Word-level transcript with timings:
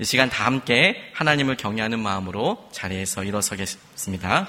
이 0.00 0.04
시간 0.04 0.28
다 0.28 0.46
함께 0.46 0.96
하나님을 1.12 1.56
경외하는 1.56 2.00
마음으로 2.00 2.68
자리에서 2.72 3.22
일어서겠습니다. 3.22 4.48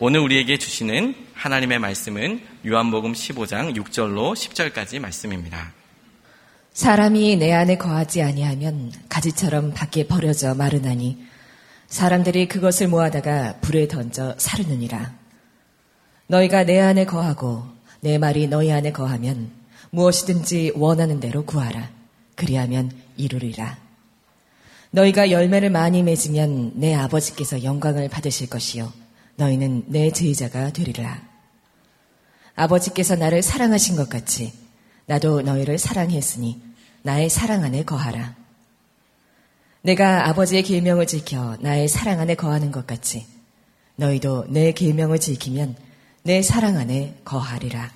오늘 0.00 0.18
우리에게 0.20 0.58
주시는 0.58 1.14
하나님의 1.34 1.78
말씀은 1.78 2.42
요한복음 2.66 3.12
15장 3.12 3.76
6절로 3.76 4.34
10절까지 4.34 4.98
말씀입니다. 4.98 5.72
사람이 6.72 7.36
내 7.36 7.52
안에 7.52 7.78
거하지 7.78 8.22
아니하면 8.22 8.92
가지처럼 9.08 9.74
밖에 9.74 10.08
버려져 10.08 10.54
마르나니 10.54 11.24
사람들이 11.86 12.48
그것을 12.48 12.88
모아다가 12.88 13.58
불에 13.60 13.86
던져 13.86 14.34
사르느니라. 14.38 15.12
너희가 16.26 16.64
내 16.64 16.80
안에 16.80 17.04
거하고 17.04 17.64
내 18.00 18.18
말이 18.18 18.48
너희 18.48 18.72
안에 18.72 18.90
거하면 18.90 19.52
무엇이든지 19.90 20.72
원하는 20.74 21.20
대로 21.20 21.44
구하라. 21.44 21.90
그리하면 22.34 22.90
이루리라. 23.16 23.87
너희가 24.90 25.30
열매를 25.30 25.70
많이 25.70 26.02
맺으면 26.02 26.72
내 26.76 26.94
아버지께서 26.94 27.62
영광을 27.62 28.08
받으실 28.08 28.48
것이요. 28.48 28.92
너희는 29.36 29.84
내 29.86 30.10
제자가 30.10 30.72
되리라. 30.72 31.22
아버지께서 32.54 33.14
나를 33.14 33.42
사랑하신 33.42 33.96
것 33.96 34.08
같이 34.08 34.52
나도 35.06 35.42
너희를 35.42 35.78
사랑했으니 35.78 36.60
나의 37.02 37.30
사랑 37.30 37.62
안에 37.62 37.84
거하라. 37.84 38.34
내가 39.82 40.28
아버지의 40.28 40.64
계명을 40.64 41.06
지켜 41.06 41.56
나의 41.60 41.88
사랑 41.88 42.20
안에 42.20 42.34
거하는 42.34 42.72
것 42.72 42.86
같이 42.86 43.26
너희도 43.96 44.46
내 44.48 44.72
계명을 44.72 45.20
지키면 45.20 45.76
내 46.24 46.42
사랑 46.42 46.76
안에 46.76 47.20
거하리라. 47.24 47.90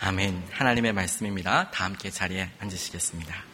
아멘. 0.00 0.42
하나님의 0.50 0.92
말씀입니다. 0.92 1.70
다 1.70 1.84
함께 1.84 2.10
자리에 2.10 2.48
앉으시겠습니다. 2.58 3.51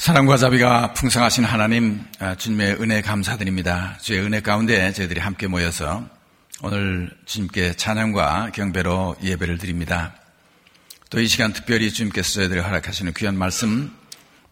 사랑과 0.00 0.38
자비가 0.38 0.94
풍성하신 0.94 1.44
하나님, 1.44 2.02
아, 2.20 2.34
주님의 2.34 2.80
은혜 2.80 3.02
감사드립니다. 3.02 3.98
주의 4.00 4.18
은혜 4.18 4.40
가운데 4.40 4.94
저희들이 4.94 5.20
함께 5.20 5.46
모여서 5.46 6.08
오늘 6.62 7.10
주님께 7.26 7.74
찬양과 7.74 8.52
경배로 8.54 9.16
예배를 9.22 9.58
드립니다. 9.58 10.14
또 11.10 11.20
이 11.20 11.26
시간 11.26 11.52
특별히 11.52 11.92
주님께서 11.92 12.32
저희들이 12.32 12.60
허락하시는 12.60 13.12
귀한 13.14 13.36
말씀, 13.36 13.94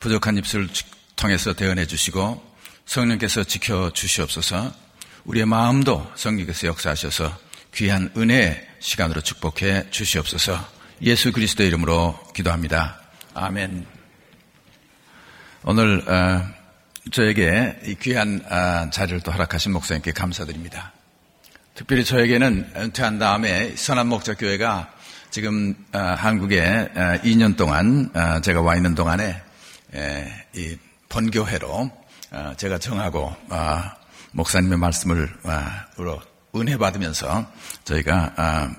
부족한 0.00 0.36
입술을 0.36 0.68
통해서 1.16 1.54
대언해 1.54 1.86
주시고 1.86 2.44
성령께서 2.84 3.44
지켜 3.44 3.90
주시옵소서 3.90 4.70
우리의 5.24 5.46
마음도 5.46 6.12
성령께서 6.14 6.66
역사하셔서 6.66 7.34
귀한 7.74 8.12
은혜 8.18 8.68
시간으로 8.80 9.22
축복해 9.22 9.88
주시옵소서 9.90 10.62
예수 11.00 11.32
그리스도의 11.32 11.68
이름으로 11.70 12.20
기도합니다. 12.34 13.00
아멘. 13.32 13.97
오늘 15.64 16.08
어, 16.08 16.46
저에게 17.10 17.80
이 17.84 17.96
귀한 17.96 18.40
어, 18.48 18.90
자리를 18.90 19.20
또 19.22 19.32
허락하신 19.32 19.72
목사님께 19.72 20.12
감사드립니다. 20.12 20.92
특별히 21.74 22.04
저에게는 22.04 22.72
은퇴한 22.76 23.18
다음에 23.18 23.74
선한 23.74 24.06
목자 24.06 24.34
교회가 24.34 24.92
지금 25.30 25.74
어, 25.92 25.98
한국에 25.98 26.88
2년 27.24 27.56
동안 27.56 28.10
제가 28.42 28.62
와 28.62 28.76
있는 28.76 28.94
동안에 28.94 29.42
이 30.54 30.76
본교회로 31.08 31.90
제가 32.56 32.78
정하고 32.78 33.34
목사님의 34.32 34.78
말씀을 34.78 35.28
은혜 36.56 36.76
받으면서 36.78 37.46
저희가 37.84 38.74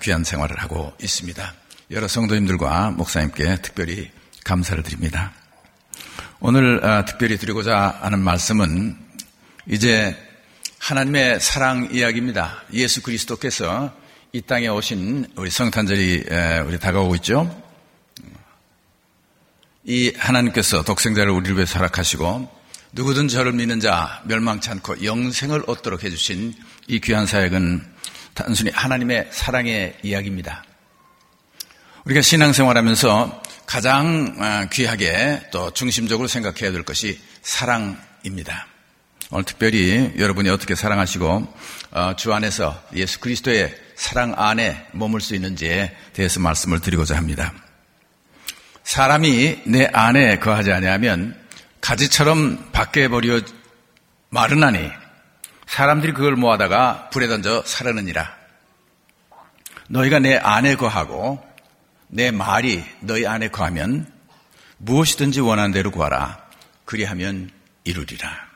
귀한 0.00 0.24
생활을 0.24 0.58
하고 0.58 0.92
있습니다. 1.02 1.54
여러 1.90 2.08
성도님들과 2.08 2.92
목사님께 2.92 3.56
특별히 3.62 4.10
감사를 4.44 4.82
드립니다. 4.82 5.32
오늘 6.38 6.82
특별히 7.06 7.38
드리고자 7.38 7.98
하는 8.02 8.18
말씀은 8.18 8.94
이제 9.68 10.14
하나님의 10.78 11.40
사랑 11.40 11.88
이야기입니다. 11.90 12.62
예수 12.74 13.02
그리스도께서 13.02 13.90
이 14.32 14.42
땅에 14.42 14.68
오신 14.68 15.32
우리 15.36 15.50
성탄절이 15.50 16.24
우리 16.66 16.78
다가오고 16.78 17.14
있죠. 17.16 17.62
이 19.84 20.12
하나님께서 20.16 20.82
독생자를 20.82 21.32
우리를 21.32 21.56
위해 21.56 21.64
서락하시고 21.64 22.54
누구든 22.92 23.28
저를 23.28 23.52
믿는 23.52 23.80
자 23.80 24.22
멸망치 24.26 24.68
않고 24.68 25.04
영생을 25.04 25.62
얻도록 25.66 26.04
해주신 26.04 26.54
이 26.88 27.00
귀한 27.00 27.24
사역은 27.26 27.82
단순히 28.34 28.70
하나님의 28.72 29.28
사랑의 29.30 29.96
이야기입니다. 30.02 30.64
우리가 32.04 32.20
신앙생활하면서 32.20 33.42
가장 33.66 34.36
아, 34.38 34.66
귀하게 34.72 35.48
또 35.50 35.72
중심적으로 35.72 36.28
생각해야 36.28 36.72
될 36.72 36.82
것이 36.82 37.20
사랑입니다. 37.42 38.66
오늘 39.30 39.44
특별히 39.44 40.12
여러분이 40.16 40.48
어떻게 40.48 40.76
사랑하시고 40.76 41.54
어, 41.90 42.16
주 42.16 42.32
안에서 42.32 42.80
예수 42.94 43.18
그리스도의 43.18 43.74
사랑 43.96 44.34
안에 44.36 44.86
머물 44.92 45.20
수 45.20 45.34
있는지에 45.34 45.96
대해서 46.12 46.38
말씀을 46.38 46.80
드리고자 46.80 47.16
합니다. 47.16 47.52
사람이 48.84 49.62
내 49.66 49.86
안에 49.92 50.38
거하지 50.38 50.70
아니하면 50.70 51.36
가지처럼 51.80 52.70
밖에 52.72 53.08
버려 53.08 53.40
마르나니 54.28 54.90
사람들이 55.66 56.12
그걸 56.12 56.36
모아다가 56.36 57.10
불에 57.10 57.26
던져 57.26 57.64
사르느니라. 57.66 58.32
너희가 59.88 60.20
내 60.20 60.36
안에 60.36 60.76
거하고 60.76 61.45
내 62.08 62.30
말이 62.30 62.84
너희 63.00 63.26
안에 63.26 63.48
거하면 63.48 64.10
무엇이든지 64.78 65.40
원하는 65.40 65.72
대로 65.72 65.90
구하라. 65.90 66.44
그리하면 66.84 67.50
이루리라. 67.84 68.46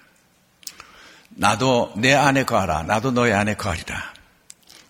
나도 1.31 1.95
내 1.97 2.15
안에 2.15 2.45
거하라. 2.45 2.83
나도 2.85 3.13
너희 3.13 3.33
안에 3.33 3.55
거하리라. 3.55 4.13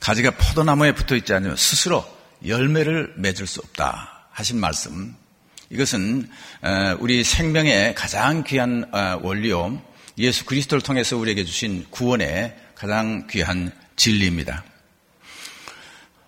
가지가 0.00 0.32
포도나무에 0.32 0.92
붙어 0.92 1.14
있지 1.14 1.32
않으면 1.32 1.56
스스로 1.56 2.04
열매를 2.46 3.14
맺을 3.16 3.46
수 3.46 3.60
없다. 3.60 4.26
하신 4.30 4.58
말씀. 4.58 5.14
이것은 5.68 6.28
어, 6.62 6.96
우리 6.98 7.22
생명의 7.22 7.94
가장 7.94 8.42
귀한 8.44 8.88
어, 8.92 9.20
원리요. 9.22 9.80
예수 10.18 10.44
그리스도를 10.44 10.82
통해서 10.82 11.16
우리에게 11.16 11.44
주신 11.44 11.86
구원의 11.90 12.56
가장 12.74 13.26
귀한 13.28 13.70
진리입니다. 13.96 14.64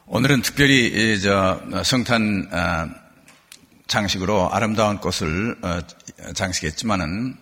오늘은 0.06 0.42
특별히 0.42 1.20
저 1.20 1.60
성탄 1.84 2.48
어, 2.50 2.88
장식으로 3.86 4.52
아름다운 4.52 4.98
꽃을 4.98 5.56
장식했지만은 6.34 7.36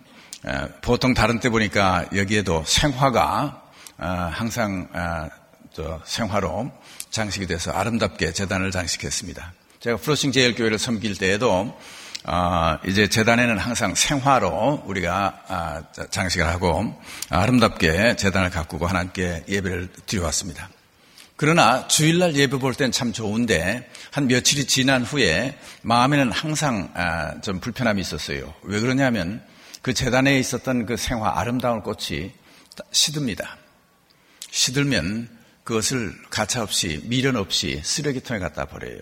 보통 0.81 1.13
다른 1.13 1.39
때 1.39 1.49
보니까 1.49 2.05
여기에도 2.15 2.63
생화가 2.65 3.63
항상 3.97 4.89
생화로 6.05 6.71
장식이 7.09 7.47
돼서 7.47 7.71
아름답게 7.71 8.33
재단을 8.33 8.71
장식했습니다. 8.71 9.53
제가 9.79 9.97
프로싱 9.97 10.31
제일교회를 10.31 10.77
섬길 10.77 11.17
때에도 11.17 11.75
어, 12.25 12.77
이제 12.85 13.07
재단에는 13.07 13.57
항상 13.57 13.95
생화로 13.95 14.83
우리가 14.85 15.41
아, 15.47 15.83
장식을 16.11 16.45
하고 16.45 16.95
아름답게 17.29 18.15
재단을 18.17 18.51
가꾸고 18.51 18.85
하나님께 18.85 19.45
예배를 19.47 19.89
드려왔습니다. 20.05 20.69
그러나 21.41 21.87
주일날 21.87 22.35
예배 22.35 22.59
볼 22.59 22.75
땐 22.75 22.91
참 22.91 23.11
좋은데 23.11 23.89
한 24.11 24.27
며칠이 24.27 24.65
지난 24.65 25.01
후에 25.01 25.57
마음에는 25.81 26.31
항상 26.31 26.91
아, 26.93 27.41
좀 27.41 27.59
불편함이 27.59 27.99
있었어요. 27.99 28.53
왜 28.61 28.79
그러냐면 28.79 29.43
그 29.81 29.95
재단에 29.95 30.37
있었던 30.37 30.85
그 30.85 30.97
생화 30.97 31.39
아름다운 31.39 31.81
꽃이 31.81 32.31
시듭니다. 32.91 33.57
시들면 34.51 35.35
그것을 35.63 36.13
가차없이 36.29 37.01
미련 37.05 37.35
없이 37.35 37.81
쓰레기통에 37.83 38.39
갖다 38.39 38.65
버려요. 38.65 38.99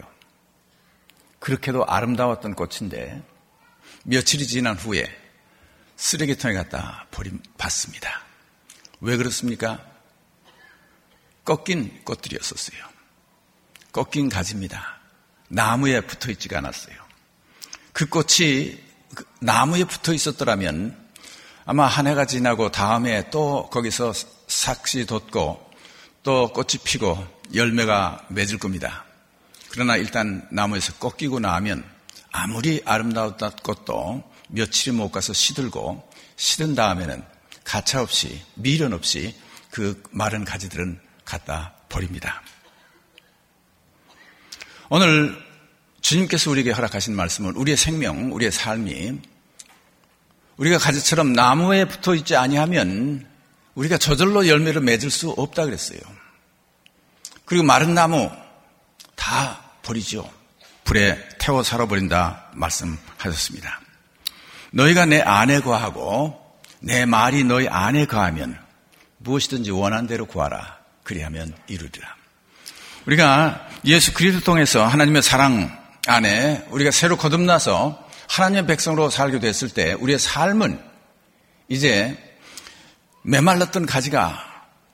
그렇게도 1.40 1.88
아름다웠던 1.88 2.56
꽃인데 2.56 3.22
며칠이 4.06 4.48
지난 4.48 4.78
후에 4.78 5.04
쓰레기통에 5.98 6.54
갖다 6.54 7.06
버림 7.12 7.42
받습니다. 7.58 8.22
왜 9.02 9.18
그렇습니까? 9.18 9.89
꺾인 11.50 12.02
꽃들이었었어요. 12.06 12.80
꺾인 13.92 14.30
가지입니다. 14.30 15.00
나무에 15.48 16.02
붙어 16.02 16.30
있지가 16.30 16.60
않았어요. 16.60 16.96
그 17.92 18.08
꽃이 18.08 18.78
그 19.16 19.26
나무에 19.40 19.84
붙어 19.86 20.14
있었더라면 20.14 20.96
아마 21.66 21.88
한 21.88 22.06
해가 22.06 22.26
지나고 22.26 22.70
다음에 22.70 23.32
또 23.32 23.68
거기서 23.72 24.14
삭시 24.48 25.08
돋고 25.08 25.72
또 26.22 26.54
꽃이 26.54 26.84
피고 26.84 27.18
열매가 27.56 28.28
맺을 28.30 28.60
겁니다. 28.60 29.06
그러나 29.72 29.98
일단 29.98 30.48
나무에서 30.52 30.94
꺾이고 30.98 31.40
나면 31.40 31.84
아무리 32.32 32.84
아름다웠던 32.86 33.56
것도 33.64 34.24
며칠이 34.50 34.96
못 34.96 35.10
가서 35.10 35.34
시들고 35.34 36.08
시든 36.36 36.76
다음에는 36.76 37.24
가차없이 37.64 38.40
미련 38.54 38.94
없이 38.94 39.36
그 39.72 40.04
마른 40.12 40.46
가지들은 40.46 41.09
갖다 41.30 41.74
버립니다. 41.90 42.42
오늘 44.90 45.38
주님께서 46.02 46.50
우리에게 46.50 46.72
허락하신 46.72 47.16
말씀은 47.16 47.56
우리의 47.56 47.78
생명, 47.78 48.34
우리의 48.34 48.52
삶이 48.52 49.20
우리가 50.58 50.80
가지처럼 50.80 51.34
나무에 51.34 51.86
붙어 51.86 52.16
있지 52.16 52.36
아니하면 52.36 53.28
우리가 53.76 53.98
저절로 53.98 54.48
열매를 54.48 54.82
맺을 54.82 55.12
수 55.12 55.30
없다 55.30 55.66
그랬어요. 55.66 56.00
그리고 57.46 57.64
마른 57.64 57.94
나무 57.94 58.32
다 59.16 59.62
버리죠. 59.84 60.30
불에 60.84 61.30
태워 61.38 61.62
살아버린다 61.62 62.50
말씀하셨습니다. 62.54 63.80
너희가 64.72 65.06
내 65.06 65.22
안에 65.22 65.62
거하고 65.62 66.44
내 66.80 67.06
말이 67.06 67.44
너희 67.44 67.68
안에 67.68 68.06
거하면 68.06 68.60
무엇이든지 69.18 69.72
원한 69.72 70.08
대로 70.08 70.26
구하라. 70.26 70.79
그리하면 71.10 71.56
이루리라. 71.66 72.16
우리가 73.08 73.68
예수 73.86 74.14
그리스도 74.14 74.44
통해서 74.44 74.86
하나님의 74.86 75.24
사랑 75.24 75.76
안에 76.06 76.68
우리가 76.70 76.92
새로 76.92 77.18
거듭나서 77.18 78.08
하나님의 78.28 78.68
백성으로 78.68 79.10
살게 79.10 79.40
됐을 79.40 79.70
때 79.70 79.94
우리의 79.94 80.20
삶은 80.20 80.80
이제 81.68 82.16
메말랐던 83.24 83.88
가지가 83.88 84.46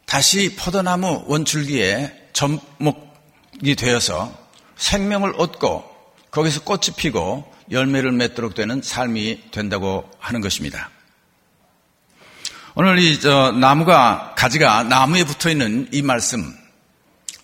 다시 0.05 0.55
포도나무 0.55 1.25
원줄기에 1.27 2.29
접목이 2.31 3.75
되어서 3.77 4.33
생명을 4.77 5.33
얻고 5.37 5.83
거기서 6.31 6.63
꽃이 6.63 6.95
피고 6.95 7.53
열매를 7.71 8.13
맺도록 8.13 8.55
되는 8.55 8.81
삶이 8.81 9.51
된다고 9.51 10.09
하는 10.19 10.39
것입니다. 10.39 10.91
오늘 12.77 12.99
이 12.99 13.17
나무가 13.57 14.33
가지가 14.35 14.83
나무에 14.83 15.23
붙어 15.23 15.49
있는 15.49 15.87
이 15.93 16.01
말씀 16.01 16.53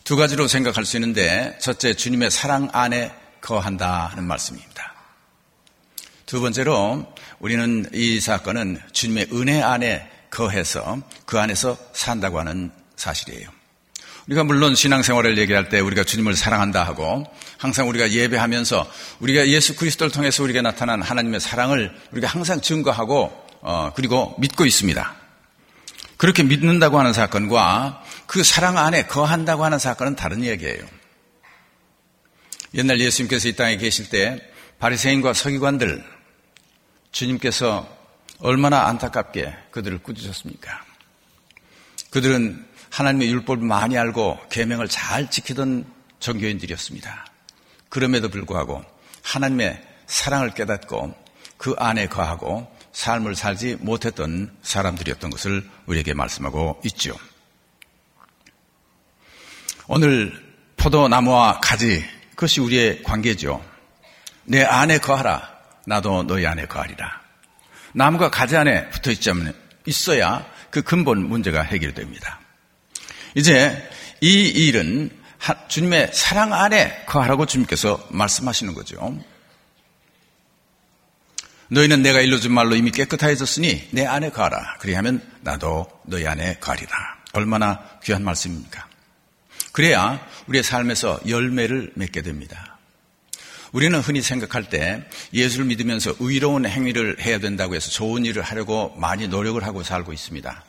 두 0.04 0.18
가지로 0.18 0.50
생각할 0.50 0.84
수 0.84 0.98
있는데 0.98 1.58
첫째 1.62 1.94
주님의 1.94 2.30
사랑 2.30 2.68
안에 2.74 3.14
거한다 3.40 4.08
하는 4.08 4.26
말씀입니다. 4.26 4.94
두 6.26 6.42
번째로 6.42 7.08
우리는 7.40 7.90
이 7.94 8.20
사건은 8.20 8.78
주님의 8.92 9.30
은혜 9.32 9.62
안에 9.62 10.06
거해서 10.30 11.00
그 11.26 11.40
안에서 11.40 11.78
산다고 11.94 12.38
하는 12.38 12.70
사실이에요. 12.98 13.48
우리가 14.28 14.44
물론 14.44 14.76
신앙생활을 14.76 15.38
얘기할 15.38 15.70
때 15.70 15.80
우리가 15.80 16.04
주님을 16.04 16.36
사랑한다 16.36 16.84
하고 16.84 17.24
항상 17.58 17.88
우리가 17.88 18.12
예배하면서 18.12 18.92
우리가 19.22 19.48
예수 19.48 19.78
그리스도를 19.78 20.12
통해서 20.12 20.44
우리가 20.44 20.62
나타난 20.62 21.02
하나님의 21.02 21.40
사랑을 21.40 21.98
우리가 22.12 22.28
항상 22.28 22.60
증거하고 22.60 23.32
어, 23.62 23.94
그리고 23.96 24.36
믿고 24.40 24.66
있습니다. 24.66 25.21
그렇게 26.22 26.44
믿는다고 26.44 27.00
하는 27.00 27.14
사건과 27.14 28.04
그 28.28 28.44
사랑 28.44 28.78
안에 28.78 29.08
거한다고 29.08 29.66
하는 29.66 29.80
사건은 29.80 30.16
다른 30.16 30.44
이야기예요. 30.44 30.86
옛날 32.76 33.00
예수님께서 33.00 33.48
이 33.48 33.56
땅에 33.56 33.78
계실 33.78 34.08
때 34.10 34.40
바리새인과 34.78 35.34
서기관들 35.34 36.06
주님께서 37.12 37.90
얼마나 38.38 38.86
안타깝게 38.86 39.52
그들을 39.72 39.98
꾸짖으셨습니까? 40.04 40.86
그들은 42.12 42.68
하나님의 42.92 43.32
율법을 43.32 43.66
많이 43.66 43.98
알고 43.98 44.42
계명을 44.52 44.90
잘 44.90 45.28
지키던 45.32 45.92
정교인들이었습니다. 46.20 47.26
그럼에도 47.90 48.30
불구하고 48.30 48.86
하나님의 49.24 49.82
사랑을 50.06 50.54
깨닫고 50.54 51.16
그 51.58 51.74
안에 51.80 52.06
거하고 52.10 52.72
삶을 52.94 53.36
살지 53.36 53.78
못했던 53.80 54.56
사람들이었던 54.62 55.30
것을 55.30 55.70
우리에게 55.86 56.14
말씀하고 56.14 56.82
있죠. 56.86 57.16
오늘 59.88 60.34
포도나무와 60.78 61.60
가지 61.60 62.04
그것이 62.32 62.62
우리의 62.62 63.04
관계죠. 63.04 63.64
내 64.46 64.64
안에 64.64 64.98
거하라. 64.98 65.50
나도 65.86 66.24
너희 66.24 66.46
안에 66.46 66.66
거하리라. 66.66 67.22
나무가 67.94 68.30
가지 68.30 68.56
안에 68.56 68.90
붙어 68.90 69.12
있자면 69.12 69.54
있어야 69.86 70.46
그 70.70 70.82
근본 70.82 71.28
문제가 71.28 71.62
해결됩니다. 71.62 72.40
이제 73.36 73.90
이 74.22 74.48
일은 74.48 75.10
주님의 75.68 76.12
사랑 76.14 76.54
안에 76.54 77.06
거하라고 77.06 77.46
주님께서 77.46 78.08
말씀하시는 78.10 78.74
거죠. 78.74 79.18
너희는 81.72 82.02
내가 82.02 82.20
일러준 82.20 82.52
말로 82.52 82.76
이미 82.76 82.92
깨끗해졌으니 82.92 83.88
내 83.92 84.06
안에 84.06 84.30
거하라. 84.32 84.76
그리하면 84.80 85.22
나도 85.40 85.88
너희 86.04 86.28
안에 86.28 86.58
거하리라. 86.60 86.92
얼마나 87.32 87.80
귀한 88.04 88.26
말씀입니까? 88.26 88.86
그래야 89.72 90.20
우리의 90.48 90.66
삶에서 90.66 91.22
열매를 91.30 91.94
맺게 91.96 92.24
됩니다. 92.24 92.78
우리는 93.72 93.98
흔히 94.02 94.22
생각할 94.22 94.68
때 94.68 95.08
예수를 95.34 95.64
믿으면서 95.64 96.14
의로운 96.20 96.66
행위를 96.66 97.22
해야 97.22 97.40
된다고 97.40 97.74
해서 97.74 97.90
좋은 97.90 98.26
일을 98.26 98.42
하려고 98.42 98.94
많이 98.98 99.30
노력을 99.30 99.64
하고 99.64 99.82
살고 99.82 100.12
있습니다. 100.12 100.66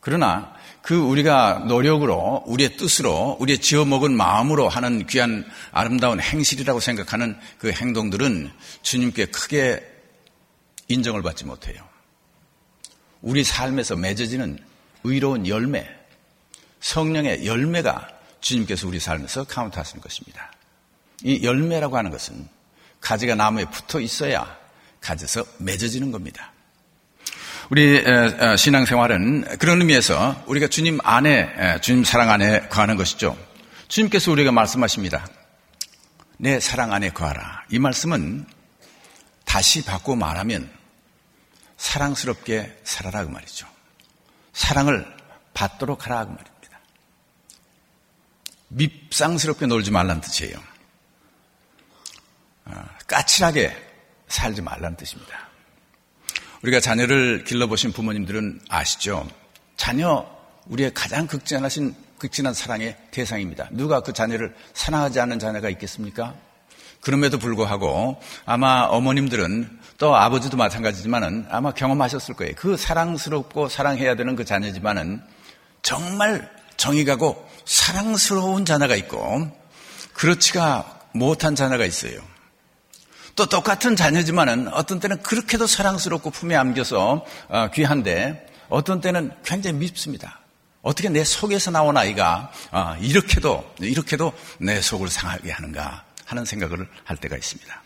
그러나 0.00 0.54
그 0.80 0.96
우리가 0.96 1.64
노력으로 1.68 2.44
우리의 2.46 2.78
뜻으로 2.78 3.36
우리의 3.40 3.58
지어먹은 3.58 4.16
마음으로 4.16 4.70
하는 4.70 5.06
귀한 5.06 5.44
아름다운 5.70 6.18
행실이라고 6.18 6.80
생각하는 6.80 7.36
그 7.58 7.70
행동들은 7.70 8.50
주님께 8.80 9.26
크게 9.26 9.93
인정을 10.88 11.22
받지 11.22 11.44
못해요. 11.44 11.82
우리 13.22 13.42
삶에서 13.42 13.96
맺어지는 13.96 14.58
의로운 15.04 15.46
열매, 15.46 15.88
성령의 16.80 17.46
열매가 17.46 18.08
주님께서 18.40 18.86
우리 18.86 19.00
삶에서 19.00 19.44
카운트 19.44 19.78
하시는 19.78 20.02
것입니다. 20.02 20.52
이 21.22 21.42
열매라고 21.42 21.96
하는 21.96 22.10
것은 22.10 22.46
가지가 23.00 23.34
나무에 23.34 23.64
붙어 23.66 24.00
있어야 24.00 24.58
가지에서 25.00 25.44
맺어지는 25.58 26.10
겁니다. 26.12 26.52
우리 27.70 28.04
신앙생활은 28.58 29.58
그런 29.58 29.80
의미에서 29.80 30.44
우리가 30.46 30.68
주님 30.68 30.98
안에 31.02 31.80
주님 31.80 32.04
사랑 32.04 32.30
안에 32.30 32.68
거하는 32.68 32.96
것이죠. 32.96 33.38
주님께서 33.88 34.30
우리가 34.32 34.52
말씀하십니다. 34.52 35.26
내 36.36 36.60
사랑 36.60 36.92
안에 36.92 37.10
거하라. 37.10 37.64
이 37.70 37.78
말씀은 37.78 38.44
다시 39.54 39.84
바꾸어 39.84 40.16
말하면 40.16 40.68
사랑스럽게 41.76 42.76
살아라 42.82 43.24
그 43.24 43.30
말이죠. 43.30 43.68
사랑을 44.52 45.06
받도록 45.54 46.06
하라 46.06 46.24
그 46.24 46.30
말입니다. 46.30 46.80
밉상스럽게 48.66 49.66
놀지 49.66 49.92
말란 49.92 50.20
뜻이에요. 50.22 50.60
아, 52.64 52.84
까칠하게 53.06 53.80
살지 54.26 54.60
말란 54.60 54.96
뜻입니다. 54.96 55.48
우리가 56.62 56.80
자녀를 56.80 57.44
길러보신 57.44 57.92
부모님들은 57.92 58.60
아시죠? 58.68 59.24
자녀, 59.76 60.28
우리의 60.66 60.92
가장 60.94 61.28
극진하신, 61.28 61.94
극진한 62.18 62.54
사랑의 62.54 62.96
대상입니다. 63.12 63.68
누가 63.70 64.00
그 64.00 64.12
자녀를 64.12 64.52
사랑하지 64.72 65.20
않는 65.20 65.38
자녀가 65.38 65.68
있겠습니까? 65.70 66.34
그럼에도 67.04 67.38
불구하고 67.38 68.20
아마 68.46 68.82
어머님들은 68.82 69.78
또 69.98 70.16
아버지도 70.16 70.56
마찬가지지만은 70.56 71.46
아마 71.50 71.72
경험하셨을 71.72 72.34
거예요. 72.34 72.54
그 72.56 72.76
사랑스럽고 72.76 73.68
사랑해야 73.68 74.16
되는 74.16 74.34
그 74.34 74.44
자녀지만은 74.44 75.22
정말 75.82 76.50
정이 76.76 77.04
가고 77.04 77.48
사랑스러운 77.66 78.64
자녀가 78.64 78.96
있고 78.96 79.50
그렇지가 80.14 81.00
못한 81.12 81.54
자녀가 81.54 81.84
있어요. 81.84 82.18
또 83.36 83.46
똑같은 83.46 83.96
자녀지만은 83.96 84.72
어떤 84.72 84.98
때는 84.98 85.22
그렇게도 85.22 85.66
사랑스럽고 85.66 86.30
품에 86.30 86.56
안겨서 86.56 87.24
어, 87.48 87.68
귀한데 87.72 88.46
어떤 88.68 89.00
때는 89.00 89.32
굉장히 89.44 89.78
밉습니다. 89.78 90.40
어떻게 90.82 91.08
내 91.08 91.22
속에서 91.22 91.70
나온 91.70 91.96
아이가 91.96 92.50
어, 92.70 92.96
이렇게도 93.00 93.74
이렇게도 93.80 94.32
내 94.58 94.80
속을 94.80 95.08
상하게 95.08 95.52
하는가 95.52 96.04
하는 96.24 96.44
생각을 96.44 96.88
할 97.04 97.16
때가 97.16 97.36
있습니다. 97.36 97.82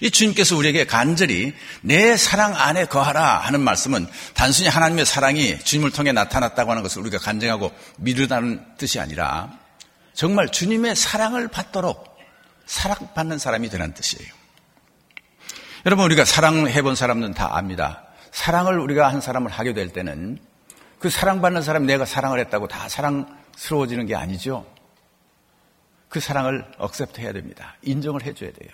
이 0.00 0.10
주님께서 0.10 0.56
우리에게 0.56 0.84
간절히 0.84 1.54
내 1.80 2.16
사랑 2.16 2.54
안에 2.54 2.84
거하라 2.86 3.38
하는 3.38 3.60
말씀은 3.60 4.06
단순히 4.34 4.68
하나님의 4.68 5.06
사랑이 5.06 5.58
주님을 5.58 5.90
통해 5.90 6.12
나타났다고 6.12 6.70
하는 6.70 6.82
것을 6.82 7.00
우리가 7.02 7.18
간증하고 7.18 7.72
믿으라는 7.98 8.62
뜻이 8.76 9.00
아니라 9.00 9.50
정말 10.12 10.50
주님의 10.50 10.96
사랑을 10.96 11.48
받도록 11.48 12.16
사랑받는 12.66 13.38
사람이 13.38 13.70
되는 13.70 13.94
뜻이에요. 13.94 14.32
여러분 15.86 16.04
우리가 16.06 16.24
사랑해 16.24 16.82
본 16.82 16.94
사람은 16.94 17.32
다 17.32 17.56
압니다. 17.56 18.02
사랑을 18.32 18.78
우리가 18.78 19.08
한 19.08 19.20
사람을 19.20 19.50
하게 19.50 19.72
될 19.72 19.88
때는 19.90 20.38
그 20.98 21.08
사랑받는 21.08 21.62
사람이 21.62 21.86
내가 21.86 22.04
사랑을 22.04 22.40
했다고 22.40 22.68
다 22.68 22.88
사랑스러워지는 22.88 24.06
게 24.06 24.14
아니죠. 24.14 24.66
그 26.16 26.20
사랑을 26.20 26.64
accept 26.78 27.20
해야 27.20 27.30
됩니다. 27.30 27.76
인정을 27.82 28.22
해줘야 28.22 28.50
돼요. 28.50 28.70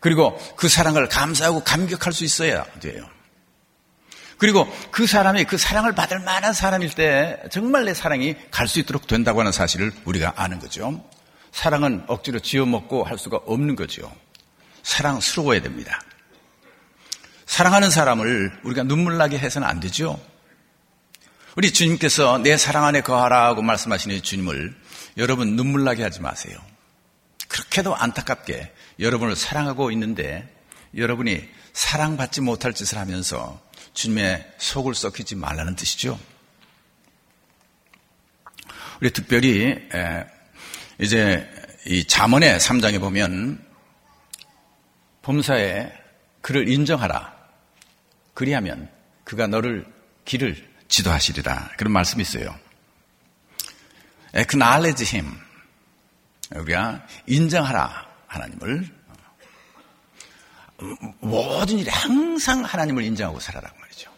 그리고 0.00 0.40
그 0.56 0.66
사랑을 0.66 1.06
감사하고 1.06 1.64
감격할 1.64 2.14
수 2.14 2.24
있어야 2.24 2.64
돼요. 2.80 3.06
그리고 4.38 4.66
그 4.90 5.06
사람이 5.06 5.44
그 5.44 5.58
사랑을 5.58 5.94
받을 5.94 6.18
만한 6.20 6.54
사람일 6.54 6.94
때 6.94 7.42
정말 7.50 7.84
내 7.84 7.92
사랑이 7.92 8.36
갈 8.50 8.68
수 8.68 8.78
있도록 8.78 9.06
된다고 9.06 9.40
하는 9.40 9.52
사실을 9.52 9.92
우리가 10.06 10.32
아는 10.36 10.60
거죠. 10.60 11.04
사랑은 11.52 12.04
억지로 12.06 12.38
지어먹고 12.40 13.04
할 13.04 13.18
수가 13.18 13.40
없는 13.44 13.76
거죠. 13.76 14.10
사랑스러워야 14.82 15.60
됩니다. 15.60 16.00
사랑하는 17.44 17.90
사람을 17.90 18.60
우리가 18.64 18.82
눈물 18.84 19.18
나게 19.18 19.38
해서는 19.38 19.68
안 19.68 19.78
되죠. 19.78 20.18
우리 21.54 21.70
주님께서 21.70 22.38
내 22.38 22.56
사랑 22.56 22.86
안에 22.86 23.02
거하라고 23.02 23.60
말씀하시는 23.60 24.22
주님을 24.22 24.87
여러분 25.18 25.56
눈물 25.56 25.84
나게 25.84 26.02
하지 26.02 26.20
마세요. 26.20 26.58
그렇게도 27.48 27.94
안타깝게 27.94 28.72
여러분을 29.00 29.36
사랑하고 29.36 29.90
있는데 29.90 30.48
여러분이 30.96 31.48
사랑받지 31.72 32.40
못할 32.40 32.72
짓을 32.72 32.98
하면서 32.98 33.60
주님의 33.94 34.54
속을 34.58 34.94
썩히지 34.94 35.34
말라는 35.34 35.74
뜻이죠. 35.76 36.18
우리 39.00 39.10
특별히 39.10 39.76
이제 40.98 41.48
이 41.86 42.04
잠언의 42.04 42.58
3장에 42.58 43.00
보면 43.00 43.64
범사에 45.22 45.92
그를 46.40 46.68
인정하라. 46.68 47.36
그리하면 48.34 48.90
그가 49.24 49.46
너를 49.46 49.86
길을 50.24 50.68
지도하시리라. 50.88 51.72
그런 51.76 51.92
말씀이 51.92 52.22
있어요. 52.22 52.56
Acknowledge 54.34 55.04
him. 55.16 55.38
우리가 56.54 57.06
인정하라. 57.26 58.06
하나님을. 58.26 58.98
모든 61.20 61.78
일에 61.78 61.90
항상 61.90 62.62
하나님을 62.64 63.02
인정하고 63.02 63.40
살아라. 63.40 63.72
말이죠. 63.80 64.10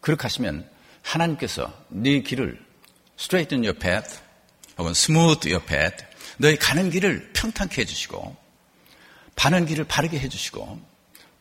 그렇게 0.00 0.22
하시면 0.22 0.68
하나님께서 1.02 1.72
네 1.88 2.20
길을 2.22 2.64
straighten 3.18 3.64
your 3.64 3.78
path 3.78 4.20
혹은 4.76 4.92
smooth 4.92 5.48
your 5.48 5.64
path 5.64 6.04
너희 6.36 6.56
가는 6.56 6.90
길을 6.90 7.32
평탄케 7.32 7.80
해주시고 7.82 8.36
바른 9.34 9.66
길을 9.66 9.84
바르게 9.84 10.18
해주시고 10.20 10.80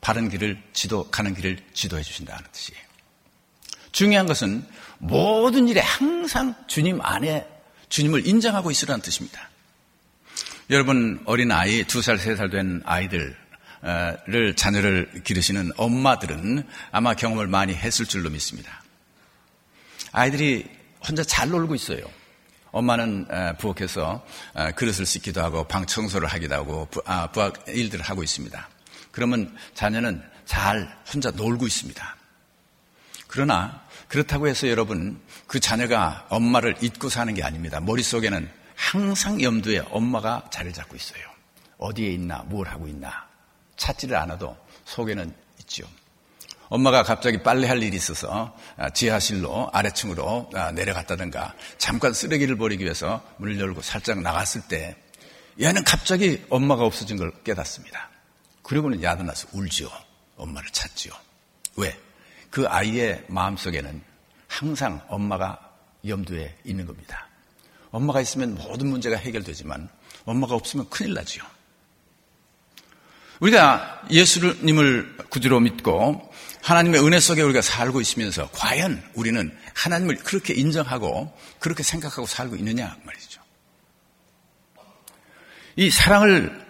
바른 0.01 0.29
길을 0.29 0.61
지도 0.73 1.09
가는 1.09 1.33
길을 1.33 1.59
지도해 1.73 2.01
주신다는 2.01 2.43
뜻이에요. 2.51 2.81
중요한 3.91 4.25
것은 4.25 4.65
모든 4.99 5.67
일에 5.67 5.81
항상 5.81 6.55
주님 6.67 7.01
안에 7.01 7.47
주님을 7.89 8.27
인정하고 8.27 8.71
있으라는 8.71 9.01
뜻입니다. 9.01 9.49
여러분 10.69 11.21
어린 11.25 11.51
아이 11.51 11.83
두 11.85 11.99
살 12.01 12.17
세 12.19 12.35
살 12.35 12.49
된 12.49 12.81
아이들을 12.85 13.35
자녀를 14.55 15.21
기르시는 15.23 15.71
엄마들은 15.77 16.67
아마 16.91 17.13
경험을 17.13 17.47
많이 17.47 17.73
했을 17.73 18.05
줄로 18.05 18.29
믿습니다. 18.29 18.83
아이들이 20.11 20.65
혼자 21.07 21.23
잘 21.23 21.49
놀고 21.49 21.75
있어요. 21.75 22.01
엄마는 22.71 23.27
부엌에서 23.59 24.25
그릇을 24.75 25.05
씻기도 25.05 25.41
하고 25.41 25.63
방 25.63 25.85
청소를 25.85 26.27
하기도 26.27 26.55
하고 26.55 26.87
아, 27.05 27.27
부엌 27.31 27.67
일들을 27.69 28.03
하고 28.03 28.23
있습니다. 28.23 28.69
그러면 29.11 29.55
자녀는 29.73 30.21
잘 30.45 30.95
혼자 31.11 31.31
놀고 31.31 31.65
있습니다. 31.65 32.15
그러나 33.27 33.81
그렇다고 34.09 34.47
해서 34.47 34.67
여러분 34.67 35.19
그 35.47 35.59
자녀가 35.59 36.25
엄마를 36.29 36.75
잊고 36.81 37.09
사는 37.09 37.33
게 37.33 37.43
아닙니다. 37.43 37.79
머릿속에는 37.79 38.49
항상 38.75 39.41
염두에 39.41 39.79
엄마가 39.89 40.49
자리를 40.51 40.73
잡고 40.73 40.95
있어요. 40.95 41.23
어디에 41.77 42.11
있나, 42.11 42.43
뭘 42.47 42.67
하고 42.67 42.87
있나 42.87 43.27
찾지를 43.77 44.15
않아도 44.17 44.55
속에는 44.85 45.33
있죠. 45.61 45.87
엄마가 46.69 47.03
갑자기 47.03 47.41
빨래할 47.41 47.81
일이 47.81 47.95
있어서 47.95 48.55
아, 48.75 48.89
지하실로 48.89 49.69
아래층으로 49.71 50.49
아, 50.53 50.71
내려갔다든가 50.71 51.53
잠깐 51.77 52.13
쓰레기를 52.13 52.57
버리기 52.57 52.83
위해서 52.83 53.23
문을 53.37 53.59
열고 53.59 53.81
살짝 53.81 54.19
나갔을 54.19 54.61
때 54.67 54.97
얘는 55.61 55.83
갑자기 55.85 56.43
엄마가 56.49 56.83
없어진 56.83 57.15
걸 57.17 57.31
깨닫습니다. 57.43 58.09
그리고는 58.63 59.01
야단나서 59.01 59.47
울지요. 59.53 59.89
엄마를 60.35 60.69
찾지요. 60.71 61.13
왜? 61.77 61.97
그 62.49 62.67
아이의 62.67 63.23
마음속에는 63.27 64.01
항상 64.47 65.01
엄마가 65.07 65.59
염두에 66.05 66.57
있는 66.63 66.85
겁니다. 66.85 67.27
엄마가 67.91 68.21
있으면 68.21 68.55
모든 68.55 68.87
문제가 68.87 69.17
해결되지만 69.17 69.89
엄마가 70.25 70.55
없으면 70.55 70.89
큰일 70.89 71.13
나지요. 71.13 71.43
우리가 73.39 74.01
예수님을 74.09 75.17
구주로 75.29 75.59
믿고 75.59 76.31
하나님의 76.63 77.05
은혜 77.05 77.19
속에 77.19 77.41
우리가 77.41 77.61
살고 77.61 78.01
있으면서 78.01 78.49
과연 78.51 79.03
우리는 79.13 79.55
하나님을 79.73 80.17
그렇게 80.17 80.53
인정하고 80.53 81.37
그렇게 81.59 81.83
생각하고 81.83 82.25
살고 82.25 82.55
있느냐 82.57 82.97
말이죠. 83.03 83.41
이 85.75 85.89
사랑을 85.91 86.65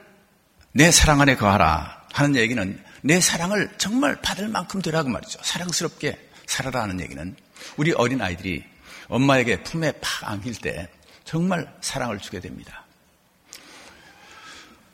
내 0.74 0.92
사랑 0.92 1.22
안에 1.22 1.36
거하라 1.38 2.06
하는 2.12 2.36
얘기는 2.36 2.84
내 3.02 3.22
사랑을 3.22 3.74
정말 3.78 4.22
받을 4.22 4.48
만큼 4.50 4.82
되라고 4.82 5.10
말이죠. 5.10 5.40
사랑스럽게 5.42 6.30
살아라 6.46 6.84
하는 6.84 7.00
얘기는 7.00 7.36
우리 7.78 7.94
어린 7.94 8.22
아이들이 8.22 8.64
엄마에게 9.08 9.64
품에 9.64 9.94
팍 10.02 10.30
안길 10.30 10.56
때 10.56 10.90
정말 11.24 11.72
사랑을 11.82 12.20
주게 12.20 12.40
됩니다. 12.40 12.84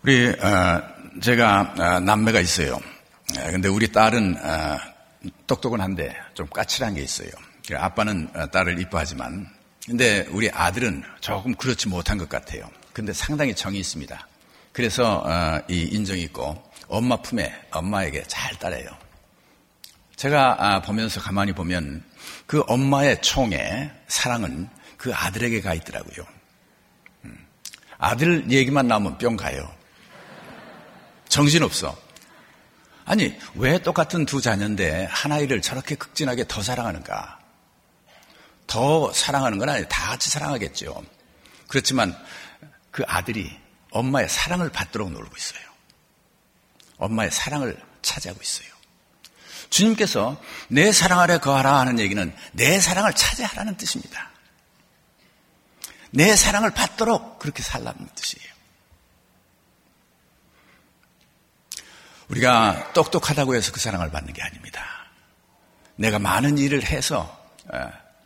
우리 0.04 0.28
어, 0.30 0.82
제가 1.22 1.76
어, 1.78 2.00
남매가 2.00 2.40
있어요. 2.42 2.76
어, 2.76 3.52
근데 3.52 3.70
우리 3.70 3.92
딸은 3.92 4.36
똑똑은 5.48 5.80
한데 5.80 6.16
좀 6.34 6.48
까칠한 6.48 6.96
게 6.96 7.02
있어요. 7.02 7.30
아빠는 7.74 8.30
딸을 8.52 8.80
이뻐하지만 8.82 9.50
근데 9.86 10.28
우리 10.32 10.50
아들은 10.52 11.04
조금 11.22 11.56
그렇지 11.56 11.88
못한 11.88 12.18
것 12.18 12.28
같아요. 12.28 12.70
근데 12.92 13.14
상당히 13.14 13.56
정이 13.56 13.80
있습니다. 13.80 14.28
그래서 14.74 15.24
이 15.70 15.84
인정이 15.84 16.24
있고 16.24 16.62
엄마 16.88 17.16
품에 17.18 17.54
엄마에게 17.72 18.24
잘 18.28 18.54
따라요. 18.58 18.90
제가 20.18 20.82
보면서 20.82 21.22
가만히 21.22 21.54
보면 21.54 22.04
그 22.46 22.64
엄마의 22.68 23.22
총에 23.22 23.92
사랑은 24.08 24.70
그 24.98 25.14
아들에게 25.14 25.62
가 25.62 25.74
있더라고요. 25.74 26.26
음. 27.26 27.48
아들 27.98 28.50
얘기만 28.52 28.88
나오면 28.88 29.18
뿅 29.18 29.36
가요. 29.36 29.70
정신없어. 31.30 31.98
아니, 33.06 33.38
왜 33.56 33.80
똑같은 33.80 34.26
두 34.26 34.40
자녀인데 34.40 35.06
하나이를 35.10 35.62
저렇게 35.62 35.96
극진하게 35.96 36.46
더 36.48 36.62
사랑하는가? 36.62 37.40
더 38.68 39.12
사랑하는 39.12 39.58
건 39.58 39.70
아니에요. 39.70 39.88
다 39.88 40.10
같이 40.12 40.30
사랑하겠죠. 40.30 41.04
그렇지만 41.68 42.16
그 42.92 43.04
아들이 43.08 43.52
엄마의 43.92 44.30
사랑을 44.30 44.70
받도록 44.70 45.12
놀고 45.12 45.36
있어요. 45.36 45.62
엄마의 46.98 47.32
사랑을 47.32 47.78
차지하고 48.02 48.40
있어요. 48.42 48.68
주님께서 49.74 50.40
내 50.68 50.92
사랑 50.92 51.20
아래 51.20 51.40
거하라 51.40 51.80
하는 51.80 51.98
얘기는 51.98 52.36
내 52.52 52.80
사랑을 52.80 53.12
차지하라는 53.14 53.76
뜻입니다. 53.76 54.30
내 56.12 56.36
사랑을 56.36 56.70
받도록 56.70 57.40
그렇게 57.40 57.64
살라는 57.64 58.08
뜻이에요. 58.14 58.54
우리가 62.28 62.94
똑똑하다고 62.94 63.56
해서 63.56 63.72
그 63.72 63.80
사랑을 63.80 64.12
받는 64.12 64.34
게 64.34 64.44
아닙니다. 64.44 64.86
내가 65.96 66.20
많은 66.20 66.60
일을 66.60 66.86
해서 66.86 67.36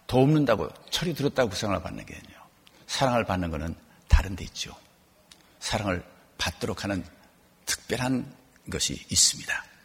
도움는다고 0.07 0.69
철이 0.89 1.13
들었다고 1.13 1.51
그 1.51 1.55
사랑을 1.55 1.81
받는 1.81 2.05
게 2.05 2.13
아니에요. 2.13 2.41
사랑을 2.87 3.23
받는 3.23 3.51
것은 3.51 3.73
다른 4.09 4.35
데 4.35 4.43
있죠. 4.43 4.75
사랑을 5.61 6.03
받도록 6.37 6.83
하는 6.83 7.05
특별한 7.65 8.35
것이 8.69 9.05
있습니다. 9.09 9.76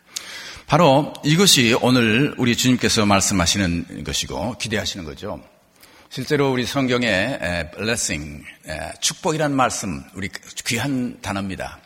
바로 0.72 1.12
이것이 1.22 1.76
오늘 1.82 2.34
우리 2.38 2.56
주님께서 2.56 3.04
말씀하시는 3.04 4.04
것이고 4.04 4.56
기대하시는 4.56 5.04
거죠. 5.04 5.38
실제로 6.08 6.50
우리 6.50 6.64
성경에 6.64 7.38
blessing, 7.74 8.42
축복이라는 9.02 9.54
말씀, 9.54 10.02
우리 10.14 10.30
귀한 10.64 11.20
단어입니다. 11.20 11.78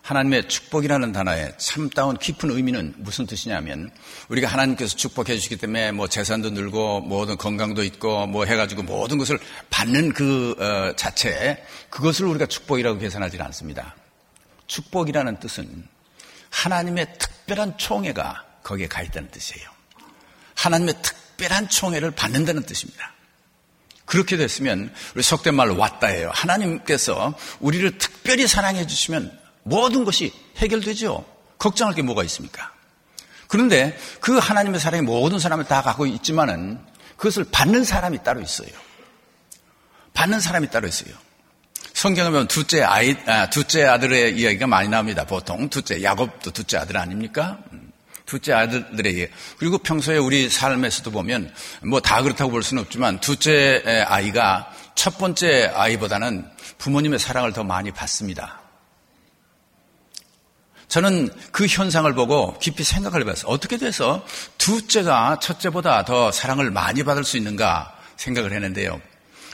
하나님의 0.00 0.48
축복이라는 0.48 1.12
단어의 1.12 1.52
참다운 1.58 2.16
깊은 2.16 2.50
의미는 2.50 2.94
무슨 2.96 3.26
뜻이냐면 3.26 3.90
우리가 4.30 4.48
하나님께서 4.48 4.96
축복해 4.96 5.34
주시기 5.34 5.58
때문에 5.58 5.92
뭐 5.92 6.08
재산도 6.08 6.52
늘고 6.52 7.02
모든 7.02 7.36
건강도 7.36 7.84
있고 7.84 8.28
뭐 8.28 8.46
해가지고 8.46 8.84
모든 8.84 9.18
것을 9.18 9.38
받는 9.68 10.14
그 10.14 10.56
어, 10.58 10.96
자체 10.96 11.62
그것을 11.90 12.24
우리가 12.28 12.46
축복이라고 12.46 12.98
계산하지 12.98 13.36
않습니다. 13.42 13.94
축복이라는 14.68 15.38
뜻은 15.38 15.92
하나님의 16.52 17.18
특별한 17.18 17.78
총회가 17.78 18.44
거기에 18.62 18.86
가 18.86 19.02
있다는 19.02 19.30
뜻이에요. 19.30 19.68
하나님의 20.54 20.94
특별한 21.02 21.68
총회를 21.68 22.12
받는다는 22.12 22.62
뜻입니다. 22.62 23.12
그렇게 24.04 24.36
됐으면 24.36 24.94
우리 25.14 25.22
속된 25.22 25.54
말로 25.54 25.76
왔다예요. 25.76 26.30
하나님께서 26.32 27.34
우리를 27.60 27.98
특별히 27.98 28.46
사랑해 28.46 28.86
주시면 28.86 29.36
모든 29.64 30.04
것이 30.04 30.32
해결되죠. 30.58 31.24
걱정할 31.58 31.94
게 31.94 32.02
뭐가 32.02 32.22
있습니까? 32.24 32.72
그런데 33.48 33.98
그 34.20 34.38
하나님의 34.38 34.80
사랑이 34.80 35.02
모든 35.02 35.38
사람을 35.38 35.64
다 35.64 35.82
갖고 35.82 36.06
있지만은 36.06 36.78
그것을 37.16 37.44
받는 37.50 37.84
사람이 37.84 38.22
따로 38.22 38.40
있어요. 38.40 38.68
받는 40.14 40.40
사람이 40.40 40.70
따로 40.70 40.88
있어요. 40.88 41.14
성경에 42.02 42.30
보면 42.30 42.48
둘째 42.48 42.82
아이, 42.82 43.16
아, 43.26 43.48
둘째 43.48 43.84
아들의 43.84 44.36
이야기가 44.36 44.66
많이 44.66 44.88
나옵니다. 44.88 45.24
보통 45.24 45.68
둘째 45.68 46.02
야곱도 46.02 46.50
둘째 46.50 46.78
아들 46.78 46.96
아닙니까? 46.96 47.58
음. 47.72 47.92
둘째 48.26 48.54
아들들에게 48.54 49.30
그리고 49.56 49.78
평소에 49.78 50.16
우리 50.16 50.48
삶에서도 50.48 51.08
보면 51.12 51.54
뭐 51.84 52.00
다 52.00 52.20
그렇다고 52.22 52.50
볼 52.50 52.64
수는 52.64 52.82
없지만 52.82 53.20
둘째 53.20 54.04
아이가 54.08 54.72
첫 54.96 55.16
번째 55.16 55.70
아이보다는 55.72 56.44
부모님의 56.78 57.20
사랑을 57.20 57.52
더 57.52 57.62
많이 57.62 57.92
받습니다. 57.92 58.60
저는 60.88 61.28
그 61.52 61.66
현상을 61.66 62.12
보고 62.14 62.58
깊이 62.58 62.82
생각을 62.82 63.20
해봤어요. 63.20 63.48
어떻게 63.48 63.76
돼서 63.76 64.26
둘째가 64.58 65.38
첫째보다 65.40 66.04
더 66.04 66.32
사랑을 66.32 66.72
많이 66.72 67.04
받을 67.04 67.22
수 67.22 67.36
있는가 67.36 67.96
생각을 68.16 68.52
했는데요. 68.52 69.00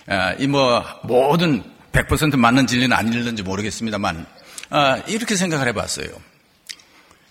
아, 0.06 0.32
이뭐 0.38 0.82
모든 1.02 1.76
100% 1.92 2.36
맞는 2.36 2.66
진리는 2.66 2.94
아닐는지 2.96 3.42
모르겠습니다만 3.42 4.26
아, 4.70 4.96
이렇게 5.06 5.36
생각을 5.36 5.68
해봤어요. 5.68 6.08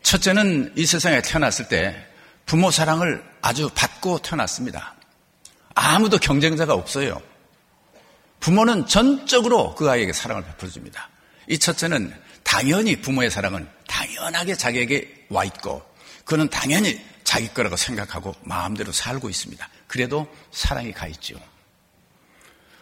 첫째는 0.01 0.73
이 0.75 0.85
세상에 0.85 1.21
태어났을 1.21 1.67
때 1.67 2.05
부모 2.45 2.71
사랑을 2.71 3.23
아주 3.41 3.69
받고 3.75 4.19
태어났습니다. 4.19 4.95
아무도 5.75 6.17
경쟁자가 6.17 6.73
없어요. 6.73 7.21
부모는 8.39 8.87
전적으로 8.87 9.75
그 9.75 9.89
아이에게 9.89 10.13
사랑을 10.13 10.43
베풀어 10.43 10.71
줍니다. 10.71 11.09
이 11.47 11.59
첫째는 11.59 12.13
당연히 12.43 12.95
부모의 13.01 13.29
사랑은 13.29 13.67
당연하게 13.87 14.55
자기에게 14.55 15.25
와 15.29 15.43
있고 15.43 15.83
그는 16.23 16.49
당연히 16.49 16.99
자기 17.23 17.49
거라고 17.49 17.75
생각하고 17.75 18.33
마음대로 18.43 18.91
살고 18.91 19.29
있습니다. 19.29 19.67
그래도 19.87 20.27
사랑이 20.51 20.93
가 20.93 21.07
있죠. 21.07 21.35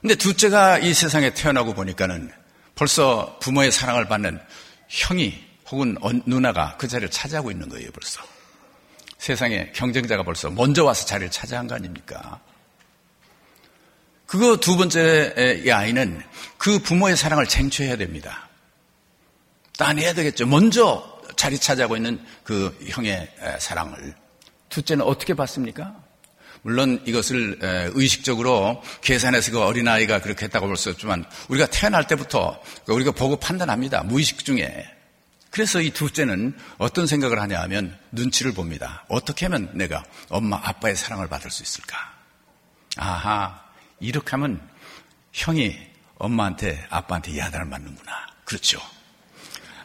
근데 0.06 0.14
둘째가 0.14 0.78
이 0.78 0.94
세상에 0.94 1.34
태어나고 1.34 1.74
보니까는 1.74 2.32
벌써 2.76 3.40
부모의 3.40 3.72
사랑을 3.72 4.08
받는 4.08 4.40
형이 4.88 5.34
혹은 5.72 5.98
누나가 6.28 6.78
그 6.78 6.88
자리를 6.88 7.10
차지하고 7.10 7.50
있는 7.50 7.70
거예요, 7.70 7.90
벌써. 7.90 8.22
세상에 9.18 9.72
경쟁자가 9.74 10.22
벌써 10.22 10.52
먼저 10.52 10.86
와서 10.86 11.08
자리를 11.08 11.32
차지한 11.32 11.66
거 11.66 11.74
아닙니까? 11.74 12.40
그거 14.28 14.58
두 14.58 14.78
번째 14.78 15.64
이 15.66 15.72
아이는 15.72 16.22
그 16.60 16.78
부모의 16.78 17.18
사랑을 17.18 17.48
쟁취해야 17.48 17.98
됩니다. 17.98 18.48
따내야 19.76 20.14
되겠죠. 20.14 20.46
먼저 20.46 21.20
자리 21.36 21.58
차지하고 21.58 21.96
있는 21.96 22.24
그 22.44 22.78
형의 22.90 23.28
사랑을. 23.58 24.14
둘째는 24.70 25.04
어떻게 25.04 25.34
받습니까? 25.34 25.96
물론 26.66 27.00
이것을 27.06 27.60
의식적으로 27.94 28.82
계산해서 29.02 29.52
그 29.52 29.62
어린아이가 29.62 30.20
그렇게 30.20 30.46
했다고 30.46 30.66
볼 30.66 30.76
수 30.78 30.90
없지만 30.90 31.24
우리가 31.48 31.68
태어날 31.68 32.08
때부터 32.08 32.60
우리가 32.88 33.12
보고 33.12 33.36
판단합니다. 33.36 34.02
무의식 34.02 34.44
중에. 34.44 34.84
그래서 35.52 35.80
이 35.80 35.92
둘째는 35.92 36.58
어떤 36.80 37.06
생각을 37.06 37.40
하냐 37.40 37.62
하면 37.62 37.96
눈치를 38.12 38.54
봅니다. 38.56 39.06
어떻게 39.10 39.46
하면 39.46 39.70
내가 39.74 40.04
엄마, 40.30 40.60
아빠의 40.64 40.96
사랑을 40.96 41.28
받을 41.28 41.52
수 41.52 41.62
있을까? 41.62 41.98
아하, 42.98 43.62
이렇게 44.00 44.32
하면 44.32 44.60
형이 45.34 45.78
엄마한테, 46.18 46.84
아빠한테 46.90 47.38
야단을 47.38 47.68
맞는구나. 47.68 48.12
그렇죠. 48.44 48.82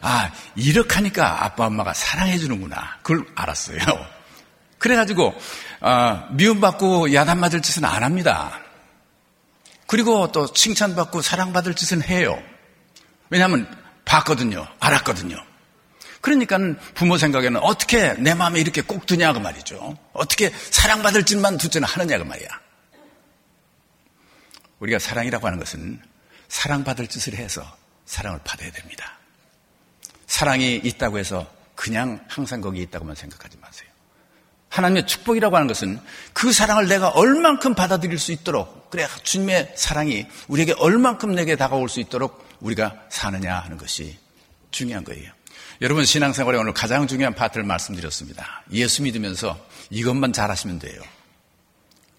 아, 0.01 0.33
이렇게 0.55 0.95
하니까 0.95 1.45
아빠, 1.45 1.67
엄마가 1.67 1.93
사랑해주는구나. 1.93 2.97
그걸 3.03 3.23
알았어요. 3.35 3.77
그래가지고, 4.79 5.35
어, 5.81 6.27
미움받고 6.31 7.13
야단맞을 7.13 7.61
짓은 7.61 7.85
안 7.85 8.03
합니다. 8.03 8.61
그리고 9.87 10.31
또 10.31 10.51
칭찬받고 10.53 11.21
사랑받을 11.21 11.73
짓은 11.73 12.01
해요. 12.03 12.41
왜냐하면 13.29 13.67
봤거든요. 14.05 14.67
알았거든요. 14.79 15.37
그러니까 16.21 16.59
부모 16.93 17.17
생각에는 17.17 17.59
어떻게 17.61 18.13
내 18.13 18.35
마음에 18.35 18.59
이렇게 18.59 18.81
꼭 18.81 19.07
드냐고 19.07 19.39
말이죠. 19.39 19.97
어떻게 20.13 20.49
사랑받을 20.49 21.23
짓만 21.23 21.57
둘째는 21.57 21.87
하느냐고 21.87 22.25
말이야. 22.25 22.47
우리가 24.79 24.99
사랑이라고 24.99 25.47
하는 25.47 25.59
것은 25.59 25.99
사랑받을 26.47 27.07
짓을 27.07 27.33
해서 27.35 27.65
사랑을 28.05 28.39
받아야 28.43 28.71
됩니다. 28.71 29.17
사랑이 30.27 30.75
있다고 30.83 31.17
해서 31.17 31.51
그냥 31.75 32.23
항상 32.27 32.61
거기에 32.61 32.83
있다고만 32.83 33.15
생각하지 33.15 33.57
마세요. 33.57 33.90
하나님의 34.71 35.05
축복이라고 35.05 35.55
하는 35.55 35.67
것은 35.67 35.99
그 36.33 36.53
사랑을 36.53 36.87
내가 36.87 37.09
얼만큼 37.09 37.75
받아들일 37.75 38.17
수 38.17 38.31
있도록 38.31 38.89
그래 38.89 39.05
주님의 39.23 39.73
사랑이 39.75 40.25
우리에게 40.47 40.73
얼만큼 40.77 41.35
내게 41.35 41.55
다가올 41.57 41.89
수 41.89 41.99
있도록 41.99 42.43
우리가 42.61 42.95
사느냐 43.09 43.59
하는 43.59 43.77
것이 43.77 44.17
중요한 44.71 45.03
거예요. 45.03 45.31
여러분 45.81 46.05
신앙생활에 46.05 46.57
오늘 46.57 46.73
가장 46.73 47.05
중요한 47.05 47.35
파트를 47.35 47.65
말씀드렸습니다. 47.65 48.63
예수 48.71 49.03
믿으면서 49.03 49.59
이것만 49.89 50.31
잘하시면 50.31 50.79
돼요. 50.79 51.01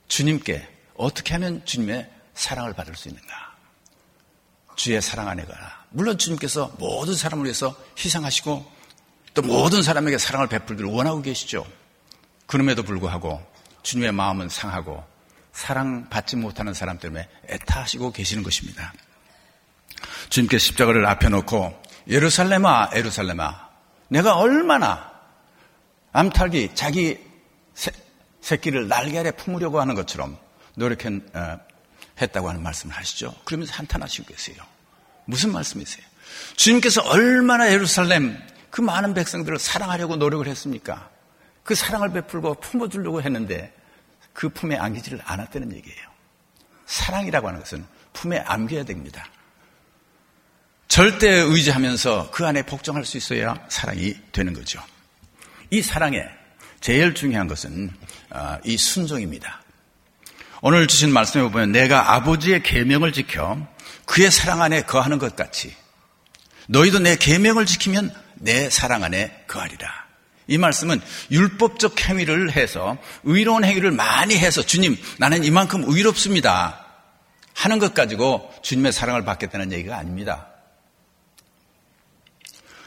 주님께 0.09 0.69
어떻게 0.97 1.33
하면 1.35 1.65
주님의 1.65 2.11
사랑을 2.35 2.75
받을 2.75 2.95
수 2.97 3.09
있는가? 3.09 3.33
주의 4.77 5.01
사랑 5.01 5.29
안에 5.29 5.45
가라. 5.45 5.85
물론 5.91 6.19
주님께서 6.19 6.75
모든 6.79 7.15
사람을 7.15 7.45
위해서 7.45 7.75
희생하시고 7.99 8.71
또 9.35 9.43
모든 9.43 9.83
사람에게 9.83 10.19
사랑을 10.19 10.49
베풀기를 10.49 10.91
원하고 10.91 11.23
계시죠. 11.23 11.65
그럼에도 12.53 12.83
불구하고 12.83 13.43
주님의 13.83 14.13
마음은 14.13 14.51
상하고 14.51 15.03
사랑받지 15.55 16.37
못하는 16.37 16.75
사람 16.75 16.99
때문에 16.99 17.27
애타하시고 17.49 18.13
계시는 18.13 18.43
것입니다. 18.43 18.93
주님께 20.29 20.59
십자가를 20.59 21.07
앞에 21.07 21.31
놓고 21.31 21.83
예루살렘아, 22.09 22.91
예루살렘아, 22.95 23.71
내가 24.09 24.37
얼마나 24.37 25.13
암탉이 26.13 26.75
자기 26.75 27.19
새, 27.73 27.91
새끼를 28.43 28.87
날개 28.87 29.19
아래 29.19 29.31
품으려고 29.31 29.81
하는 29.81 29.95
것처럼 29.95 30.37
노력했다고 30.75 32.51
하는 32.51 32.63
말씀을 32.63 32.95
하시죠. 32.95 33.35
그러면서 33.47 33.73
한탄하시고 33.77 34.27
계세요. 34.27 34.63
무슨 35.25 35.53
말씀이세요? 35.53 36.05
주님께서 36.57 37.01
얼마나 37.01 37.73
예루살렘 37.73 38.39
그 38.69 38.83
많은 38.83 39.15
백성들을 39.15 39.59
사랑하려고 39.59 40.17
노력을 40.17 40.47
했습니까? 40.47 41.12
그 41.63 41.75
사랑을 41.75 42.13
베풀고 42.13 42.55
품어주려고 42.55 43.23
했는데 43.23 43.73
그 44.33 44.49
품에 44.49 44.77
안기지를 44.77 45.21
않았다는 45.25 45.75
얘기예요. 45.75 46.09
사랑이라고 46.87 47.49
하는 47.49 47.61
것은 47.61 47.87
품에 48.13 48.39
안겨야 48.39 48.85
됩니다. 48.85 49.27
절대 50.89 51.29
의지하면서 51.29 52.31
그 52.31 52.47
안에 52.47 52.63
복종할 52.65 53.05
수 53.05 53.17
있어야 53.17 53.55
사랑이 53.69 54.15
되는 54.33 54.53
거죠. 54.53 54.83
이 55.71 55.81
사랑에 55.81 56.23
제일 56.81 57.15
중요한 57.15 57.47
것은 57.47 57.91
아, 58.31 58.59
이 58.65 58.77
순종입니다. 58.77 59.63
오늘 60.61 60.87
주신 60.87 61.11
말씀에 61.13 61.43
보면 61.45 61.73
내가 61.73 62.15
아버지의 62.15 62.63
계명을 62.63 63.13
지켜 63.13 63.67
그의 64.05 64.31
사랑 64.31 64.61
안에 64.61 64.83
거하는 64.83 65.19
것 65.19 65.35
같이 65.35 65.75
너희도 66.69 66.99
내 66.99 67.17
계명을 67.17 67.67
지키면 67.67 68.15
내 68.35 68.69
사랑 68.69 69.03
안에 69.03 69.45
거하리라. 69.47 70.02
이 70.53 70.59
말씀은 70.59 71.01
율법적 71.31 71.99
행위를 72.11 72.53
해서 72.53 72.99
의로운 73.25 73.65
행위를 73.65 73.91
많이 73.91 74.37
해서 74.37 74.61
주님 74.63 74.99
나는 75.19 75.45
이만큼 75.45 75.83
의롭습니다 75.87 76.85
하는 77.55 77.79
것 77.79 77.95
가지고 77.95 78.53
주님의 78.61 78.93
사랑을 78.93 79.25
받겠다는 79.25 79.73
얘기가 79.73 79.97
아닙니다. 79.97 80.49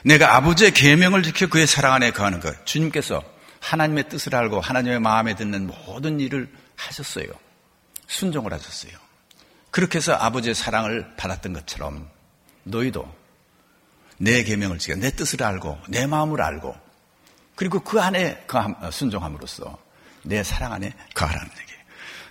내가 0.04 0.36
아버지의 0.36 0.73
계명을 0.73 1.23
지켜 1.23 1.47
그의 1.47 1.65
사랑 1.65 1.93
안에 1.93 2.12
거하는 2.12 2.39
것. 2.39 2.67
주님께서 2.67 3.23
하나님의 3.62 4.10
뜻을 4.10 4.36
알고 4.36 4.62
하나님의 4.62 4.99
마음에 4.99 5.36
듣는 5.36 5.65
모든 5.65 6.19
일을 6.19 6.47
하셨어요. 6.75 7.25
순종을 8.06 8.54
하셨어요. 8.54 8.91
그렇게 9.71 9.97
해서 9.97 10.13
아버지의 10.13 10.54
사랑을 10.54 11.15
받았던 11.17 11.54
것처럼 11.54 12.08
너희도 12.62 13.12
내 14.19 14.43
계명을 14.43 14.78
지켜 14.78 14.95
내 14.95 15.10
뜻을 15.10 15.41
알고 15.41 15.80
내 15.88 16.06
마음을 16.06 16.43
알고 16.43 16.85
그리고 17.55 17.79
그 17.79 18.01
안에 18.01 18.45
순종함으로써 18.91 19.77
내 20.23 20.43
사랑 20.43 20.73
안에 20.73 20.93
거하라는 21.13 21.49
얘기예요. 21.61 21.79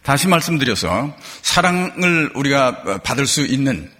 다시 0.02 0.28
말씀드려서 0.28 1.16
사랑을 1.42 2.30
우리가 2.34 3.00
받을 3.02 3.26
수 3.26 3.40
있는 3.42 3.90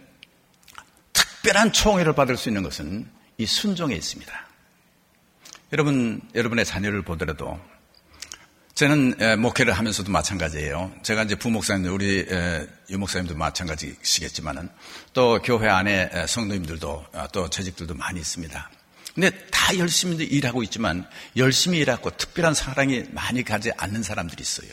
특별한 1.13 1.73
총애를 1.73 2.15
받을 2.15 2.37
수 2.37 2.49
있는 2.49 2.63
것은 2.63 3.11
이 3.39 3.47
순종에 3.47 3.95
있습니다. 3.95 4.33
여러분, 5.73 6.21
여러분의 6.35 6.65
자녀를 6.65 7.03
보더라도 7.03 7.59
저는 8.75 9.41
목회를 9.41 9.73
하면서도 9.73 10.11
마찬가지예요. 10.11 10.93
제가 11.03 11.23
이제 11.23 11.37
부목사님, 11.37 11.93
우리 11.93 12.27
유목사님도 12.91 13.37
마찬가지시겠지만은 13.37 14.69
또 15.13 15.41
교회 15.43 15.69
안에 15.69 16.27
성도님들도 16.27 17.07
아, 17.13 17.29
또 17.29 17.49
재직들도 17.49 17.95
많이 17.95 18.21
있습니다. 18.21 18.71
근데 19.15 19.31
다 19.51 19.77
열심히 19.79 20.17
일하고 20.25 20.63
있지만 20.65 21.09
열심히 21.37 21.79
일하고 21.79 22.11
특별한 22.11 22.55
사랑이 22.55 23.05
많이 23.11 23.45
가지 23.45 23.71
않는 23.77 24.03
사람들이 24.03 24.43
있어요. 24.43 24.71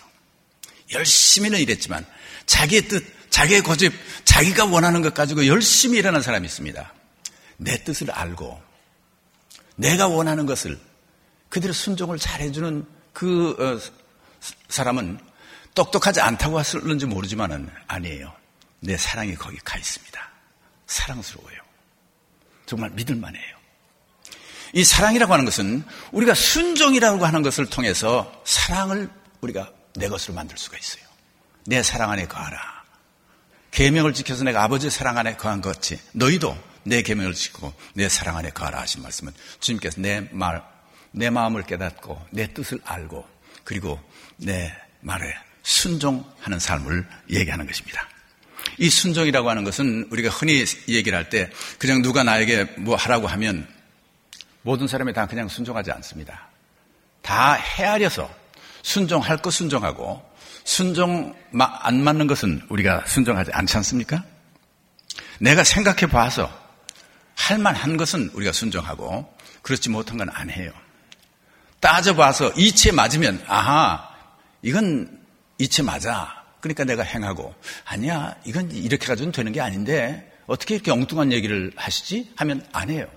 열심히는 0.92 1.60
일했지만 1.60 2.06
자기의 2.48 2.88
뜻, 2.88 3.06
자기의 3.30 3.62
고집, 3.62 3.94
자기가 4.26 4.66
원하는 4.66 5.02
것 5.02 5.14
가지고 5.14 5.46
열심히 5.48 6.00
일하는 6.00 6.22
사람이 6.22 6.46
있습니다. 6.46 6.94
내 7.58 7.84
뜻을 7.84 8.12
알고 8.12 8.62
내가 9.76 10.08
원하는 10.08 10.46
것을 10.46 10.80
그들의 11.50 11.74
순종을 11.74 12.18
잘해주는 12.18 12.86
그 13.14 13.56
어, 13.60 13.80
사람은 14.70 15.20
똑똑하지 15.76 16.20
않다고 16.20 16.60
하는지 16.60 17.06
모르지만은 17.06 17.70
아니에요. 17.88 18.34
내 18.80 18.98
사랑이 18.98 19.36
거기 19.36 19.58
가 19.58 19.78
있습니다. 19.78 20.30
사랑스러워요. 20.88 21.58
정말 22.66 22.90
믿을만해요. 22.92 23.61
이 24.74 24.84
사랑이라고 24.84 25.34
하는 25.34 25.46
것은 25.46 25.84
우리가 26.12 26.34
순종이라고 26.34 27.26
하는 27.26 27.42
것을 27.42 27.66
통해서 27.68 28.32
사랑을 28.46 29.10
우리가 29.42 29.72
내 29.96 30.08
것으로 30.08 30.34
만들 30.34 30.58
수가 30.58 30.78
있어요. 30.78 31.04
내 31.66 31.84
사랑 31.84 32.12
안에 32.12 32.28
거하라. 32.28 32.82
계명을 33.72 34.14
지켜서 34.14 34.44
내가 34.44 34.64
아버지의 34.64 34.92
사랑 34.92 35.18
안에 35.18 35.36
거한 35.36 35.62
것 35.62 35.76
같이 35.76 36.00
너희도 36.14 36.58
내 36.84 37.02
계명을 37.02 37.34
지키고 37.34 37.74
내 37.94 38.10
사랑 38.10 38.38
안에 38.38 38.50
거하라 38.52 38.82
하신 38.82 39.02
말씀은 39.04 39.34
주님께서 39.60 40.02
내 40.02 40.28
말, 40.32 40.64
내 41.12 41.30
마음을 41.30 41.64
깨닫고 41.64 42.28
내 42.32 42.54
뜻을 42.54 42.80
알고 42.84 43.26
그리고 43.64 44.00
내 44.38 44.74
말에 45.02 45.34
순종하는 45.64 46.60
삶을 46.60 47.08
얘기하는 47.30 47.68
것입니다. 47.68 48.08
이 48.78 48.90
순종이라고 48.90 49.50
하는 49.50 49.64
것은 49.64 50.08
우리가 50.12 50.30
흔히 50.30 50.66
얘기를 50.88 51.18
할 51.18 51.30
때 51.30 51.50
그냥 51.78 52.02
누가 52.02 52.24
나에게 52.24 52.64
뭐 52.78 52.96
하라고 52.96 53.28
하면 53.28 53.68
모든 54.64 54.88
사람이 54.88 55.14
다 55.14 55.26
그냥 55.26 55.48
순종하지 55.48 55.92
않습니다. 55.92 56.50
다 57.22 57.54
헤아려서 57.54 58.30
순종할 58.84 59.38
것 59.38 59.52
순종하고 59.52 60.24
순종 60.64 61.36
안 61.60 62.04
맞는 62.04 62.28
것은 62.28 62.62
우리가 62.70 63.06
순종하지 63.06 63.52
않지 63.54 63.78
않습니까? 63.78 64.24
내가 65.40 65.64
생각해 65.64 66.08
봐서 66.08 66.50
할 67.36 67.58
만한 67.58 67.98
것은 67.98 68.30
우리가 68.34 68.52
순종하고 68.52 69.34
그렇지 69.62 69.90
못한 69.90 70.18
건 70.18 70.30
안 70.32 70.50
해요. 70.50 70.72
따져봐서 71.80 72.52
이치에 72.56 72.92
맞으면 72.92 73.44
아하 73.48 74.08
이건 74.62 75.20
이치에 75.58 75.84
맞아. 75.84 76.44
그러니까 76.60 76.84
내가 76.84 77.02
행하고 77.02 77.56
아니야 77.86 78.36
이건 78.46 78.72
이렇게 78.72 79.08
가지고는 79.08 79.32
되는 79.32 79.52
게 79.52 79.62
아닌데 79.62 80.32
어떻게 80.46 80.76
이렇게 80.76 80.92
엉뚱한 80.92 81.32
얘기를 81.32 81.72
하시지 81.76 82.32
하면 82.36 82.66
안 82.72 82.90
해요. 82.92 83.08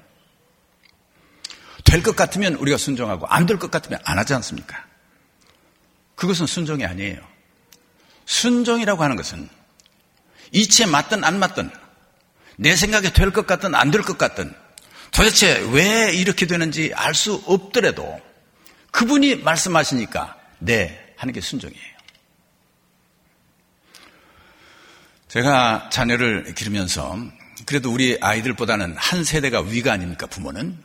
될 1.94 2.02
것 2.02 2.16
같으면 2.16 2.54
우리가 2.54 2.76
순종하고 2.76 3.26
안 3.28 3.46
될 3.46 3.58
것 3.58 3.70
같으면 3.70 4.00
안 4.04 4.18
하지 4.18 4.34
않습니까? 4.34 4.84
그것은 6.16 6.46
순종이 6.46 6.84
아니에요. 6.84 7.20
순종이라고 8.26 9.02
하는 9.04 9.16
것은 9.16 9.48
이치에 10.52 10.86
맞든 10.86 11.22
안 11.24 11.38
맞든 11.38 11.70
내 12.56 12.74
생각에 12.76 13.12
될 13.12 13.30
것 13.32 13.46
같든 13.46 13.74
안 13.74 13.90
될 13.90 14.02
것 14.02 14.18
같든 14.18 14.52
도대체 15.12 15.58
왜 15.70 16.12
이렇게 16.12 16.46
되는지 16.46 16.92
알 16.94 17.14
수 17.14 17.42
없더라도 17.46 18.20
그분이 18.90 19.36
말씀하시니까 19.36 20.36
네 20.58 21.14
하는 21.16 21.32
게 21.32 21.40
순종이에요. 21.40 21.94
제가 25.28 25.90
자녀를 25.92 26.54
기르면서 26.54 27.18
그래도 27.66 27.92
우리 27.92 28.18
아이들보다는 28.20 28.96
한 28.96 29.24
세대가 29.24 29.60
위가 29.60 29.92
아닙니까 29.92 30.26
부모는 30.26 30.76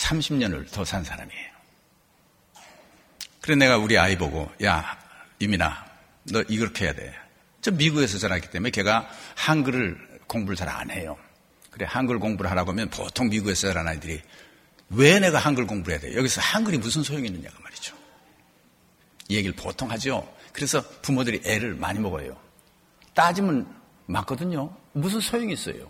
30년을 0.00 0.70
더 0.72 0.84
산 0.84 1.04
사람이에요. 1.04 1.50
그래 3.40 3.54
내가 3.56 3.76
우리 3.78 3.98
아이 3.98 4.16
보고 4.16 4.50
야 4.64 4.98
유민아 5.40 5.84
너 6.24 6.42
이렇게 6.48 6.86
해야 6.86 6.94
돼. 6.94 7.14
저 7.60 7.70
미국에서 7.70 8.18
자랐기 8.18 8.50
때문에 8.50 8.70
걔가 8.70 9.08
한글을 9.36 10.20
공부를 10.26 10.56
잘 10.56 10.68
안 10.68 10.90
해요. 10.90 11.16
그래 11.70 11.86
한글 11.88 12.18
공부를 12.18 12.50
하라고 12.50 12.70
하면 12.70 12.88
보통 12.90 13.28
미국에서 13.28 13.68
자란 13.68 13.86
아이들이 13.88 14.20
왜 14.90 15.18
내가 15.20 15.38
한글 15.38 15.66
공부를 15.66 15.98
해야 16.00 16.10
돼? 16.10 16.16
여기서 16.16 16.40
한글이 16.40 16.78
무슨 16.78 17.02
소용이 17.02 17.28
있느냐고 17.28 17.62
말이죠. 17.62 17.94
이 19.28 19.36
얘기를 19.36 19.54
보통 19.54 19.90
하죠. 19.92 20.26
그래서 20.52 20.82
부모들이 21.02 21.42
애를 21.44 21.74
많이 21.74 21.98
먹어요. 22.00 22.36
따지면 23.14 23.72
맞거든요. 24.06 24.74
무슨 24.92 25.20
소용이 25.20 25.52
있어요? 25.52 25.88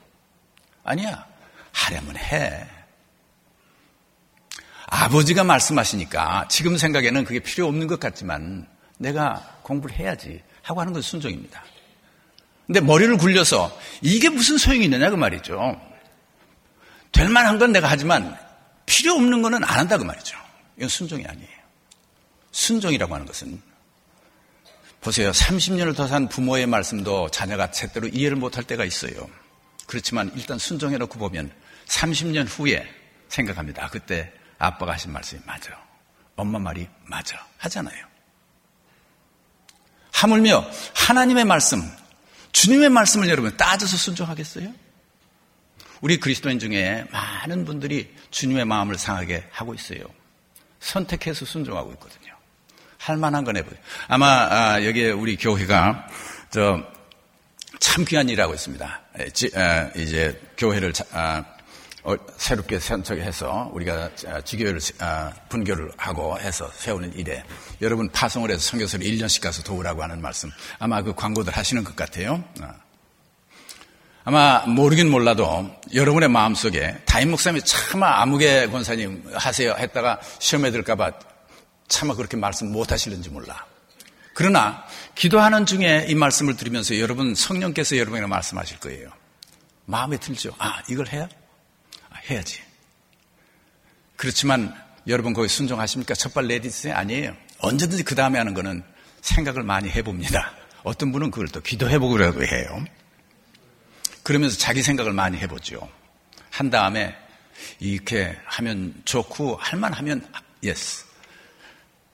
아니야. 0.84 1.26
하려면 1.72 2.16
해. 2.16 2.66
아버지가 4.90 5.44
말씀하시니까 5.44 6.48
지금 6.48 6.76
생각에는 6.76 7.24
그게 7.24 7.38
필요 7.38 7.66
없는 7.66 7.86
것 7.86 8.00
같지만 8.00 8.66
내가 8.98 9.58
공부를 9.62 9.96
해야지 9.96 10.42
하고 10.62 10.80
하는 10.80 10.92
건 10.92 11.00
순종입니다. 11.00 11.64
근데 12.66 12.80
머리를 12.80 13.16
굴려서 13.16 13.76
이게 14.02 14.28
무슨 14.28 14.58
소용이 14.58 14.84
있느냐 14.84 15.10
그 15.10 15.16
말이죠. 15.16 15.80
될 17.12 17.28
만한 17.28 17.58
건 17.58 17.72
내가 17.72 17.88
하지만 17.88 18.36
필요 18.86 19.14
없는 19.14 19.42
거는 19.42 19.64
안 19.64 19.78
한다 19.78 19.96
그 19.96 20.04
말이죠. 20.04 20.36
이건 20.76 20.88
순종이 20.88 21.24
아니에요. 21.24 21.48
순종이라고 22.50 23.14
하는 23.14 23.26
것은 23.26 23.60
보세요. 25.00 25.30
30년을 25.30 25.96
더 25.96 26.06
산 26.06 26.28
부모의 26.28 26.66
말씀도 26.66 27.30
자녀가 27.30 27.70
제대로 27.70 28.08
이해를 28.08 28.36
못할 28.36 28.64
때가 28.64 28.84
있어요. 28.84 29.28
그렇지만 29.86 30.30
일단 30.36 30.58
순종해놓고 30.58 31.18
보면 31.18 31.50
30년 31.86 32.46
후에 32.48 32.86
생각합니다. 33.28 33.88
그때 33.88 34.32
아빠가 34.60 34.92
하신 34.92 35.12
말씀이 35.12 35.40
맞아. 35.44 35.70
엄마 36.36 36.58
말이 36.58 36.88
맞아. 37.06 37.44
하잖아요. 37.58 38.06
하물며 40.12 40.64
하나님의 40.94 41.44
말씀, 41.44 41.82
주님의 42.52 42.90
말씀을 42.90 43.28
여러분 43.28 43.56
따져서 43.56 43.96
순종하겠어요? 43.96 44.72
우리 46.00 46.18
그리스도인 46.18 46.58
중에 46.58 47.06
많은 47.10 47.64
분들이 47.64 48.14
주님의 48.30 48.64
마음을 48.64 48.96
상하게 48.96 49.48
하고 49.50 49.74
있어요. 49.74 50.00
선택해서 50.78 51.44
순종하고 51.44 51.92
있거든요. 51.94 52.34
할 52.98 53.16
만한 53.16 53.44
건 53.44 53.56
해보세요. 53.56 53.80
아마 54.08 54.26
아, 54.26 54.84
여기에 54.84 55.10
우리 55.10 55.36
교회가 55.36 56.06
저 56.50 57.00
참 57.80 58.04
귀한 58.04 58.28
일하고 58.28 58.54
있습니다. 58.54 59.00
이제 59.96 60.40
교회를 60.56 60.92
아, 61.12 61.38
어, 61.38 61.44
새롭게 62.36 62.78
선척해서 62.78 63.70
우리가 63.74 64.10
지교회를 64.44 64.80
아, 65.00 65.32
분교를 65.48 65.92
하고 65.96 66.38
해서 66.38 66.70
세우는 66.74 67.14
일에 67.14 67.44
여러분 67.82 68.08
파송을 68.10 68.50
해서 68.50 68.60
성교서를 68.60 69.06
1년씩 69.06 69.42
가서 69.42 69.62
도우라고 69.62 70.02
하는 70.02 70.20
말씀 70.20 70.50
아마 70.78 71.02
그 71.02 71.14
광고들 71.14 71.56
하시는 71.56 71.84
것 71.84 71.94
같아요. 71.96 72.42
아. 72.60 72.74
아마 74.24 74.64
모르긴 74.66 75.10
몰라도 75.10 75.70
여러분의 75.94 76.28
마음속에 76.28 77.02
다임 77.06 77.30
목사님이 77.30 77.64
차마 77.64 78.20
아무개 78.20 78.66
권사님 78.68 79.32
하세요 79.34 79.74
했다가 79.78 80.20
시험에 80.38 80.70
들까봐 80.70 81.12
차마 81.88 82.14
그렇게 82.14 82.36
말씀 82.36 82.70
못 82.70 82.92
하시는지 82.92 83.30
몰라. 83.30 83.66
그러나 84.34 84.84
기도하는 85.14 85.66
중에 85.66 86.06
이 86.08 86.14
말씀을 86.14 86.56
들으면서 86.56 86.98
여러분 86.98 87.34
성령께서 87.34 87.96
여러분에게 87.96 88.26
말씀하실 88.26 88.78
거예요. 88.78 89.10
마음에 89.86 90.16
들죠. 90.18 90.54
아 90.58 90.80
이걸 90.88 91.08
해야 91.08 91.28
해야지. 92.28 92.60
그렇지만 94.16 94.74
여러분 95.06 95.32
거기 95.32 95.48
순종하십니까? 95.48 96.14
첫발 96.14 96.46
내디스 96.46 96.92
아니에요. 96.92 97.36
언제든지 97.58 98.04
그 98.04 98.14
다음에 98.14 98.38
하는 98.38 98.54
거는 98.54 98.82
생각을 99.22 99.62
많이 99.62 99.88
해봅니다. 99.88 100.52
어떤 100.82 101.12
분은 101.12 101.30
그걸 101.30 101.48
또 101.48 101.60
기도해보고라도 101.60 102.44
해요. 102.44 102.84
그러면서 104.22 104.58
자기 104.58 104.82
생각을 104.82 105.12
많이 105.12 105.38
해보죠. 105.38 105.88
한 106.50 106.70
다음에 106.70 107.16
이렇게 107.78 108.36
하면 108.44 108.94
좋고 109.04 109.56
할만 109.56 109.92
하면 109.94 110.26
yes. 110.62 111.04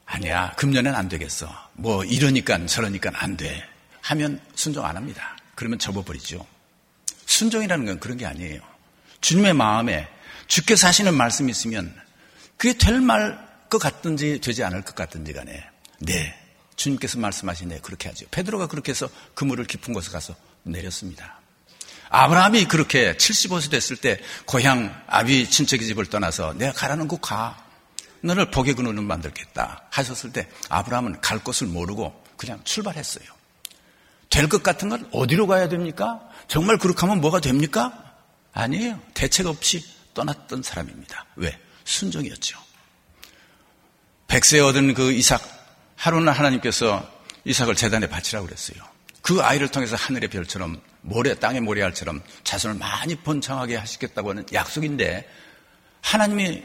아니야 0.05 0.53
금년엔 0.55 0.95
안 0.95 1.09
되겠어. 1.09 1.53
뭐 1.73 2.03
이러니까 2.05 2.65
저러니까 2.65 3.11
안 3.13 3.35
돼. 3.35 3.67
하면 4.01 4.39
순종 4.55 4.85
안 4.85 4.95
합니다. 4.95 5.37
그러면 5.55 5.79
접어버리죠. 5.79 6.45
순종이라는 7.25 7.85
건 7.85 7.99
그런 7.99 8.17
게 8.17 8.25
아니에요. 8.25 8.61
주님의 9.21 9.53
마음에 9.53 10.07
주께서 10.47 10.87
하시는 10.87 11.13
말씀이 11.13 11.49
있으면 11.51 11.93
그게 12.57 12.77
될 12.77 13.01
말 13.01 13.47
것 13.69 13.79
같든지 13.79 14.39
되지 14.39 14.63
않을 14.63 14.81
것 14.83 14.95
같든지 14.95 15.33
간에 15.33 15.61
네 15.99 16.33
주님께서 16.77 17.19
말씀하시네 17.19 17.79
그렇게 17.81 18.07
하죠. 18.09 18.25
베드로가 18.31 18.67
그렇게 18.67 18.91
해서 18.91 19.09
그물을 19.33 19.65
깊은 19.65 19.93
곳에 19.93 20.09
가서 20.11 20.35
내렸습니다. 20.63 21.41
아브라함이 22.09 22.65
그렇게 22.65 23.17
75세 23.17 23.69
됐을 23.71 23.97
때 23.97 24.21
고향 24.45 25.01
아비 25.07 25.49
친척의 25.49 25.85
집을 25.87 26.05
떠나서 26.05 26.53
내가 26.53 26.71
가라는 26.71 27.07
곳 27.09 27.19
가. 27.19 27.65
너를 28.21 28.49
복의 28.51 28.73
근원을 28.75 29.03
만들겠다 29.03 29.83
하셨을 29.91 30.31
때 30.31 30.47
아브라함은 30.69 31.19
갈 31.21 31.39
곳을 31.43 31.67
모르고 31.67 32.23
그냥 32.37 32.61
출발했어요. 32.63 33.25
될 34.29 34.47
것 34.49 34.63
같은 34.63 34.89
건 34.89 35.07
어디로 35.11 35.47
가야 35.47 35.67
됩니까? 35.69 36.21
정말 36.47 36.77
그렇게 36.77 37.01
하면 37.01 37.21
뭐가 37.21 37.39
됩니까? 37.41 38.06
아니에요. 38.57 38.99
대책 39.13 39.45
없이 39.45 39.85
떠났던 40.13 40.63
사람입니다. 40.63 41.25
왜? 41.35 41.57
순종이었죠. 41.85 42.59
백세 44.27 44.59
얻은 44.59 44.93
그 44.95 45.11
이삭, 45.11 45.41
하루는 45.95 46.33
하나님께서 46.33 47.07
이삭을 47.45 47.75
재단에 47.75 48.07
바치라고 48.07 48.47
그랬어요. 48.47 48.83
그 49.21 49.41
아이를 49.41 49.69
통해서 49.69 49.95
하늘의 49.95 50.29
별처럼 50.29 50.81
모래, 51.01 51.35
땅의 51.35 51.61
모래알처럼 51.61 52.21
자손을 52.43 52.77
많이 52.77 53.15
번창하게 53.15 53.75
하시겠다고 53.75 54.31
하는 54.31 54.45
약속인데 54.51 55.29
하나님이 56.01 56.63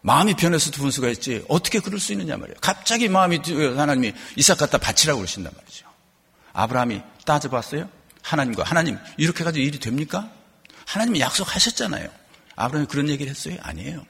마음이 0.00 0.34
변해서 0.34 0.70
두 0.70 0.80
분수가 0.82 1.08
있지 1.10 1.44
어떻게 1.48 1.80
그럴 1.80 1.98
수 1.98 2.12
있느냐 2.12 2.36
말이에요. 2.36 2.56
갑자기 2.60 3.08
마음이 3.08 3.40
하나님이 3.76 4.14
이삭 4.36 4.58
갖다 4.58 4.78
바치라고 4.78 5.18
그러신단 5.18 5.52
말이죠. 5.54 5.86
아브라함이 6.52 7.02
따져봤어요. 7.26 7.90
하나님과 8.22 8.62
하나님 8.62 8.98
이렇게 9.16 9.44
가지고 9.44 9.64
일이 9.64 9.78
됩니까? 9.78 10.30
하나님이 10.88 11.20
약속하셨잖아요. 11.20 12.08
아브라함이 12.56 12.88
그런 12.88 13.10
얘기를 13.10 13.30
했어요? 13.30 13.58
아니에요. 13.60 14.06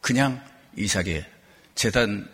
그냥 0.00 0.42
이삭의 0.74 1.26
재단 1.74 2.26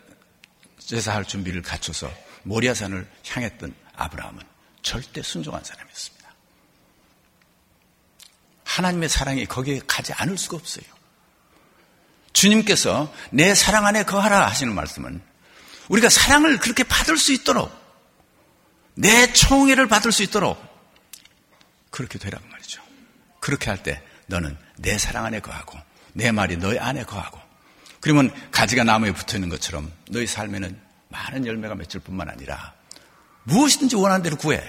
제사할 0.79 1.25
준비를 1.25 1.61
갖춰서 1.61 2.09
모리아산을 2.43 3.05
향했던 3.27 3.75
아브라함은 3.95 4.41
절대 4.83 5.21
순종한 5.21 5.61
사람이었습니다. 5.65 6.33
하나님의 8.63 9.09
사랑이 9.09 9.45
거기에 9.45 9.81
가지 9.85 10.13
않을 10.13 10.37
수가 10.37 10.57
없어요. 10.57 10.85
주님께서 12.31 13.13
내 13.31 13.53
사랑 13.53 13.85
안에 13.85 14.03
거하라 14.03 14.47
하시는 14.47 14.73
말씀은 14.73 15.21
우리가 15.89 16.07
사랑을 16.07 16.57
그렇게 16.57 16.83
받을 16.83 17.17
수 17.17 17.33
있도록 17.33 17.69
내 18.95 19.31
총애를 19.33 19.87
받을 19.89 20.13
수 20.13 20.23
있도록 20.23 20.57
그렇게 21.91 22.17
말이죠. 22.49 22.52
그렇게 23.43 23.69
할 23.69 23.83
때 23.83 24.01
너는 24.27 24.57
내 24.77 24.97
사랑 24.97 25.25
안에 25.25 25.41
거하고 25.41 25.77
내 26.13 26.31
말이 26.31 26.55
너의 26.55 26.79
안에 26.79 27.03
거하고 27.03 27.41
그러면 27.99 28.31
가지가 28.51 28.85
나무에 28.85 29.11
붙어 29.11 29.35
있는 29.35 29.49
것처럼 29.49 29.91
너희 30.09 30.25
삶에는 30.25 30.79
많은 31.09 31.45
열매가 31.45 31.75
맺을 31.75 31.99
뿐만 31.99 32.29
아니라 32.29 32.73
무엇이든지 33.43 33.97
원하는 33.97 34.23
대로 34.23 34.37
구해 34.37 34.63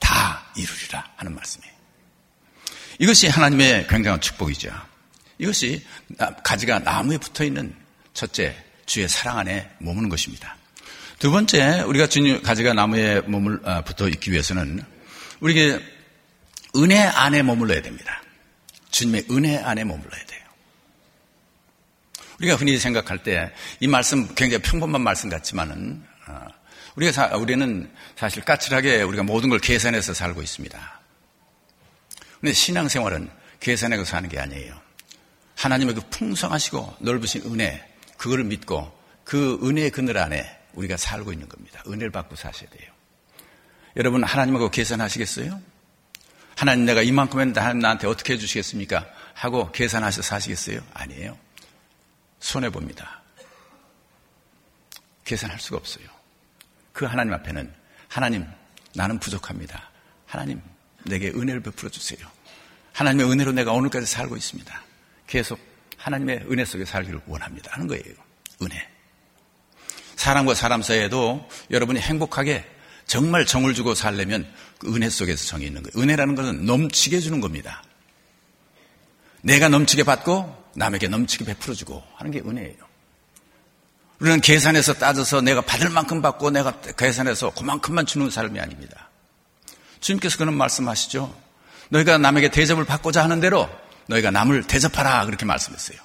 다 0.00 0.44
이루리라 0.56 1.12
하는 1.14 1.34
말씀이에요. 1.36 1.72
이것이 2.98 3.28
하나님의 3.28 3.86
굉장한 3.86 4.20
축복이죠. 4.20 4.72
이것이 5.38 5.86
가지가 6.42 6.80
나무에 6.80 7.18
붙어 7.18 7.44
있는 7.44 7.72
첫째 8.14 8.56
주의 8.84 9.08
사랑 9.08 9.38
안에 9.38 9.70
머무는 9.78 10.08
것입니다. 10.08 10.56
두 11.20 11.30
번째 11.30 11.82
우리가 11.82 12.08
주님 12.08 12.42
가지가 12.42 12.72
나무에 12.74 13.20
머물 13.22 13.60
아, 13.64 13.82
붙어 13.82 14.08
있기 14.08 14.32
위해서는 14.32 14.82
우리에게 15.38 15.91
은혜 16.76 16.98
안에 16.98 17.42
머물러야 17.42 17.82
됩니다. 17.82 18.22
주님의 18.90 19.26
은혜 19.30 19.58
안에 19.58 19.84
머물러야 19.84 20.24
돼요. 20.26 20.42
우리가 22.38 22.56
흔히 22.56 22.78
생각할 22.78 23.22
때 23.22 23.52
이 23.80 23.86
말씀 23.86 24.34
굉장히 24.34 24.62
평범한 24.62 25.00
말씀 25.00 25.28
같지만은 25.28 26.04
아, 26.26 26.48
우리가 26.96 27.12
사, 27.12 27.36
우리는 27.36 27.90
사실 28.16 28.44
까칠하게 28.44 29.02
우리가 29.02 29.22
모든 29.22 29.48
걸 29.48 29.58
계산해서 29.58 30.14
살고 30.14 30.42
있습니다. 30.42 31.00
근데 32.40 32.52
신앙생활은 32.52 33.30
계산해서 33.60 34.04
사는 34.04 34.28
게 34.28 34.38
아니에요. 34.38 34.80
하나님의 35.56 35.94
그 35.94 36.00
풍성하시고 36.10 36.96
넓으신 37.00 37.42
은혜, 37.46 37.84
그거를 38.16 38.44
믿고 38.44 38.92
그 39.24 39.58
은혜의 39.62 39.90
그늘 39.90 40.18
안에 40.18 40.58
우리가 40.74 40.96
살고 40.96 41.32
있는 41.32 41.48
겁니다. 41.48 41.82
은혜를 41.86 42.10
받고 42.10 42.34
사셔야 42.36 42.68
돼요. 42.70 42.90
여러분, 43.96 44.24
하나님하고 44.24 44.70
계산하시겠어요? 44.70 45.60
하나님 46.56 46.84
내가 46.84 47.02
이만큼 47.02 47.40
했는데 47.40 47.60
하나님 47.60 47.80
나한테 47.80 48.06
어떻게 48.06 48.34
해주시겠습니까? 48.34 49.06
하고 49.34 49.70
계산하셔서 49.72 50.22
사시겠어요? 50.22 50.80
아니에요. 50.94 51.38
손해봅니다. 52.40 53.22
계산할 55.24 55.58
수가 55.60 55.76
없어요. 55.78 56.06
그 56.92 57.04
하나님 57.04 57.32
앞에는 57.34 57.72
하나님, 58.08 58.46
나는 58.94 59.18
부족합니다. 59.18 59.90
하나님, 60.26 60.60
내게 61.04 61.28
은혜를 61.28 61.62
베풀어 61.62 61.88
주세요. 61.88 62.28
하나님의 62.92 63.30
은혜로 63.30 63.52
내가 63.52 63.72
오늘까지 63.72 64.04
살고 64.04 64.36
있습니다. 64.36 64.82
계속 65.26 65.58
하나님의 65.96 66.46
은혜 66.50 66.64
속에 66.64 66.84
살기를 66.84 67.22
원합니다. 67.26 67.72
하는 67.72 67.86
거예요. 67.86 68.14
은혜. 68.60 68.86
사람과 70.16 70.54
사람 70.54 70.82
사이에도 70.82 71.48
여러분이 71.70 72.00
행복하게 72.00 72.68
정말 73.12 73.44
정을 73.44 73.74
주고 73.74 73.94
살려면 73.94 74.50
그 74.78 74.94
은혜 74.96 75.10
속에서 75.10 75.44
정이 75.44 75.66
있는 75.66 75.82
거예요. 75.82 76.02
은혜라는 76.02 76.34
것은 76.34 76.64
넘치게 76.64 77.20
주는 77.20 77.42
겁니다. 77.42 77.82
내가 79.42 79.68
넘치게 79.68 80.04
받고 80.04 80.70
남에게 80.76 81.08
넘치게 81.08 81.44
베풀어주고 81.44 82.02
하는 82.14 82.32
게 82.32 82.38
은혜예요. 82.40 82.78
우리는 84.18 84.40
계산해서 84.40 84.94
따져서 84.94 85.42
내가 85.42 85.60
받을 85.60 85.90
만큼 85.90 86.22
받고 86.22 86.52
내가 86.52 86.80
계산해서 86.96 87.50
그만큼만 87.50 88.06
주는 88.06 88.30
삶이 88.30 88.58
아닙니다. 88.58 89.10
주님께서 90.00 90.38
그런 90.38 90.56
말씀하시죠. 90.56 91.38
너희가 91.90 92.16
남에게 92.16 92.50
대접을 92.50 92.86
받고자 92.86 93.22
하는 93.22 93.40
대로 93.40 93.68
너희가 94.06 94.30
남을 94.30 94.66
대접하라 94.66 95.26
그렇게 95.26 95.44
말씀했어요. 95.44 95.98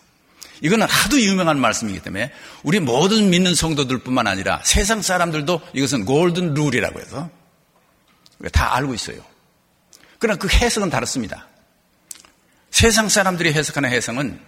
이거는 0.61 0.87
하도 0.87 1.19
유명한 1.21 1.59
말씀이기 1.59 1.99
때문에 2.01 2.31
우리 2.63 2.79
모든 2.79 3.29
믿는 3.29 3.55
성도들뿐만 3.55 4.27
아니라 4.27 4.61
세상 4.63 5.01
사람들도 5.01 5.61
이것은 5.73 6.05
골든 6.05 6.53
룰이라고 6.53 6.99
해서 6.99 7.29
다 8.51 8.75
알고 8.75 8.93
있어요. 8.93 9.23
그러나 10.19 10.37
그 10.37 10.47
해석은 10.47 10.89
다릅니다. 10.89 11.47
세상 12.71 13.09
사람들이 13.09 13.53
해석하는 13.53 13.89
해석은 13.89 14.39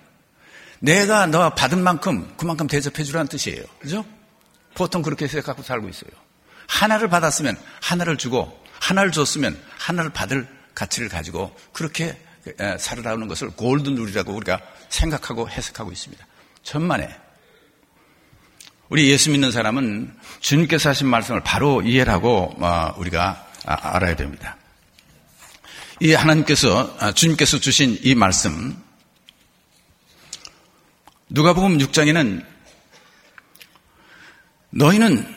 내가 0.80 1.26
너 1.26 1.50
받은 1.52 1.82
만큼 1.82 2.34
그만큼 2.38 2.67
대접해 2.67 3.04
주라는 3.04 3.28
뜻이에요. 3.28 3.63
그죠? 3.80 4.06
보통 4.76 5.02
그렇게 5.02 5.28
생각하고 5.28 5.63
살고 5.63 5.89
있어요. 5.89 6.12
하나를 6.67 7.10
받았으면 7.10 7.58
하나를 7.82 8.17
주고 8.17 8.63
하나를 8.80 9.12
줬으면 9.12 9.60
하나를 9.78 10.12
받을 10.12 10.48
가치를 10.76 11.10
가지고 11.10 11.56
그렇게 11.74 12.17
살아나오는 12.80 13.28
것을 13.28 13.50
골든 13.50 13.95
룰이라고 13.95 14.34
우리가 14.34 14.62
생각하고 14.89 15.49
해석하고 15.49 15.91
있습니다. 15.91 16.25
천만에. 16.63 17.10
우리 18.89 19.10
예수 19.10 19.30
믿는 19.30 19.52
사람은 19.52 20.15
주님께서 20.39 20.89
하신 20.89 21.08
말씀을 21.08 21.41
바로 21.41 21.82
이해를 21.82 22.12
하고 22.12 22.56
어, 22.60 22.93
우리가 22.97 23.47
아, 23.65 23.95
알아야 23.95 24.15
됩니다. 24.15 24.58
이 25.99 26.13
하나님께서 26.13 26.95
아, 26.99 27.12
주님께서 27.12 27.60
주신 27.60 27.97
이 28.02 28.15
말씀 28.15 28.75
누가복음 31.30 31.78
6장에는 31.78 32.43
너희는 34.71 35.36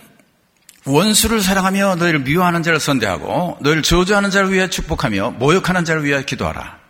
원수를 0.84 1.40
사랑하며 1.40 1.96
너희를 1.96 2.20
미워하는 2.20 2.62
자를 2.62 2.80
선대하고 2.80 3.58
너희를 3.60 3.82
저주하는 3.82 4.30
자를 4.30 4.52
위해 4.52 4.68
축복하며 4.68 5.32
모욕하는 5.32 5.84
자를 5.84 6.04
위해 6.04 6.24
기도하라. 6.24 6.81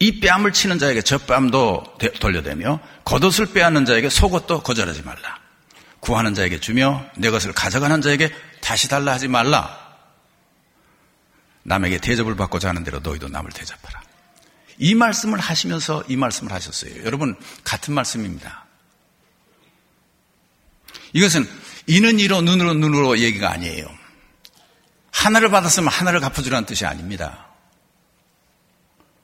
이 0.00 0.20
뺨을 0.20 0.52
치는 0.52 0.78
자에게 0.78 1.02
저 1.02 1.18
뺨도 1.18 1.98
돌려대며 2.20 2.80
겉옷을 3.04 3.46
빼앗는 3.52 3.84
자에게 3.84 4.10
속옷도 4.10 4.62
거절하지 4.62 5.02
말라. 5.02 5.38
구하는 6.00 6.34
자에게 6.34 6.60
주며 6.60 7.04
내 7.16 7.30
것을 7.30 7.52
가져가는 7.52 8.00
자에게 8.00 8.32
다시 8.60 8.88
달라 8.88 9.12
하지 9.12 9.28
말라. 9.28 9.88
남에게 11.64 11.98
대접을 11.98 12.36
받고자 12.36 12.68
하는 12.68 12.84
대로 12.84 13.00
너희도 13.00 13.28
남을 13.28 13.50
대접하라. 13.50 14.02
이 14.78 14.94
말씀을 14.94 15.40
하시면서 15.40 16.04
이 16.08 16.16
말씀을 16.16 16.52
하셨어요. 16.52 17.04
여러분 17.04 17.36
같은 17.64 17.92
말씀입니다. 17.94 18.64
이것은 21.12 21.48
이는 21.86 22.20
이로 22.20 22.42
눈으로 22.42 22.74
눈으로 22.74 23.18
얘기가 23.18 23.50
아니에요. 23.50 23.86
하나를 25.10 25.50
받았으면 25.50 25.88
하나를 25.88 26.20
갚아주라는 26.20 26.66
뜻이 26.66 26.86
아닙니다. 26.86 27.47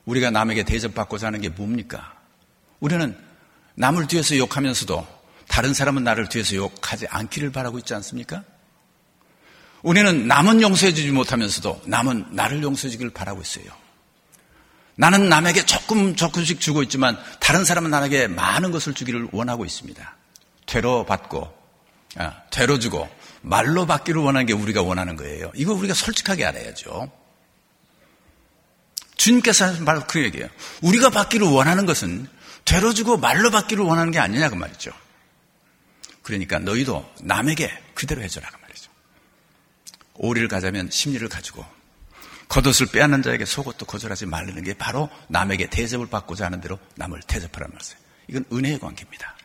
우리가 0.05 0.31
남에게 0.31 0.65
대접받고자 0.65 1.29
하는 1.29 1.41
게 1.41 1.49
뭡니까? 1.49 2.15
우리는 2.81 3.17
남을 3.75 4.07
뒤에서 4.07 4.37
욕하면서도 4.37 5.07
다른 5.49 5.75
사람은 5.75 6.05
나를 6.05 6.29
뒤에서 6.29 6.57
욕하지 6.57 7.07
않기를 7.09 7.53
바라고 7.53 7.79
있지 7.79 7.95
않습니까? 7.95 8.45
우리는 9.83 10.27
남은 10.27 10.63
용서해주지 10.63 11.11
못하면서도 11.11 11.83
남은 11.87 12.29
나를 12.31 12.63
용서해주기를 12.63 13.13
바라고 13.13 13.43
있어요. 13.43 13.67
나는 14.97 15.29
남에게 15.29 15.67
조금 15.67 16.15
조금씩 16.15 16.61
주고 16.61 16.83
있지만 16.85 17.19
다른 17.41 17.65
사람은 17.65 17.91
나에게 17.91 18.29
많은 18.29 18.71
것을 18.71 18.95
주기를 18.95 19.29
원하고 19.33 19.65
있습니다. 19.65 20.17
되로 20.67 21.05
받고, 21.05 21.53
아, 22.17 22.43
되로 22.51 22.79
주고, 22.79 23.09
말로 23.43 23.87
받기를 23.87 24.23
원하는 24.23 24.47
게 24.47 24.53
우리가 24.53 24.83
원하는 24.83 25.17
거예요. 25.17 25.51
이거 25.55 25.75
우리가 25.75 25.95
솔직하게 25.95 26.47
알아야죠. 26.47 27.11
주님께서 29.25 29.65
하신 29.67 29.85
바로 29.87 30.03
그 30.07 30.23
얘기예요. 30.23 30.49
우리가 30.83 31.09
받기를 31.09 31.47
원하는 31.47 31.87
것은 31.87 32.29
되로 32.67 32.93
주고 32.93 33.17
말로 33.17 33.51
받기를 33.51 33.83
원하는 33.83 34.13
게 34.13 34.19
아니냐 34.19 34.51
그 34.51 34.55
말이죠. 34.55 34.93
그러니까 36.23 36.59
너희도 36.59 37.11
남에게 37.23 37.73
그대로 37.95 38.23
해줘라 38.23 38.49
그 38.51 38.57
말이죠. 38.61 38.91
오리를 40.15 40.47
가자면 40.49 40.91
심리를 40.91 41.27
가지고 41.29 41.65
겉옷을 42.49 42.89
빼앗는 42.89 43.23
자에게 43.23 43.47
속옷도 43.47 43.87
거절하지 43.87 44.27
말라는 44.27 44.63
게 44.63 44.75
바로 44.75 45.09
남에게 45.29 45.71
대접을 45.71 46.07
받고자 46.09 46.45
하는 46.45 46.61
대로 46.61 46.79
남을 46.97 47.23
대접하라는 47.27 47.75
말이에요. 47.75 47.97
이건 48.29 48.45
은혜의 48.53 48.79
관계입니다. 48.79 49.37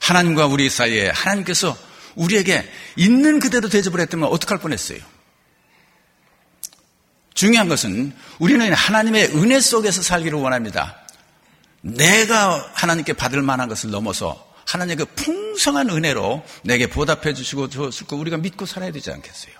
하나님과 0.00 0.46
우리 0.46 0.70
사이에 0.70 1.10
하나님께서 1.10 1.76
우리에게 2.14 2.70
있는 2.96 3.40
그대로 3.40 3.68
대접을 3.68 4.00
했다면 4.00 4.28
어떡할 4.28 4.58
뻔했어요. 4.58 5.00
중요한 7.40 7.68
것은 7.68 8.14
우리는 8.38 8.70
하나님의 8.70 9.34
은혜 9.34 9.60
속에서 9.60 10.02
살기를 10.02 10.38
원합니다. 10.38 10.98
내가 11.80 12.70
하나님께 12.74 13.14
받을 13.14 13.40
만한 13.40 13.66
것을 13.66 13.90
넘어서 13.90 14.52
하나님의 14.66 14.96
그 14.98 15.06
풍성한 15.14 15.88
은혜로 15.88 16.44
내게 16.64 16.86
보답해 16.86 17.32
주시고 17.32 17.70
주었을 17.70 18.06
거 18.06 18.16
우리가 18.16 18.36
믿고 18.36 18.66
살아야 18.66 18.92
되지 18.92 19.10
않겠어요? 19.10 19.54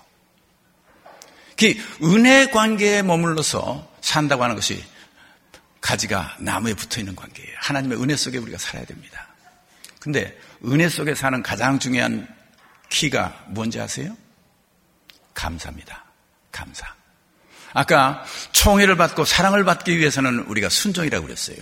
그 1.57 1.73
은혜 2.03 2.51
관계에 2.51 3.01
머물러서 3.01 3.91
산다고 3.99 4.43
하는 4.43 4.55
것이 4.55 4.83
가지가 5.81 6.37
나무에 6.39 6.75
붙어 6.75 6.99
있는 6.99 7.15
관계예요. 7.15 7.55
하나님의 7.61 7.99
은혜 7.99 8.15
속에 8.15 8.37
우리가 8.37 8.59
살아야 8.59 8.85
됩니다. 8.85 9.27
근데 9.99 10.39
은혜 10.65 10.87
속에 10.87 11.15
사는 11.15 11.41
가장 11.41 11.79
중요한 11.79 12.27
키가 12.89 13.45
뭔지 13.47 13.79
아세요? 13.79 14.15
감사입니다. 15.33 16.05
감사. 16.51 17.00
아까 17.73 18.25
총애를 18.51 18.97
받고 18.97 19.25
사랑을 19.25 19.63
받기 19.63 19.97
위해서는 19.97 20.39
우리가 20.39 20.69
순종이라고 20.69 21.25
그랬어요. 21.25 21.57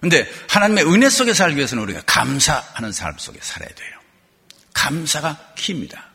근데 0.00 0.30
하나님의 0.48 0.86
은혜 0.86 1.10
속에 1.10 1.34
살기 1.34 1.56
위해서는 1.56 1.84
우리가 1.84 2.02
감사하는 2.06 2.90
삶 2.92 3.18
속에 3.18 3.38
살아야 3.42 3.68
돼요. 3.68 4.00
감사가 4.72 5.52
키입니다. 5.56 6.06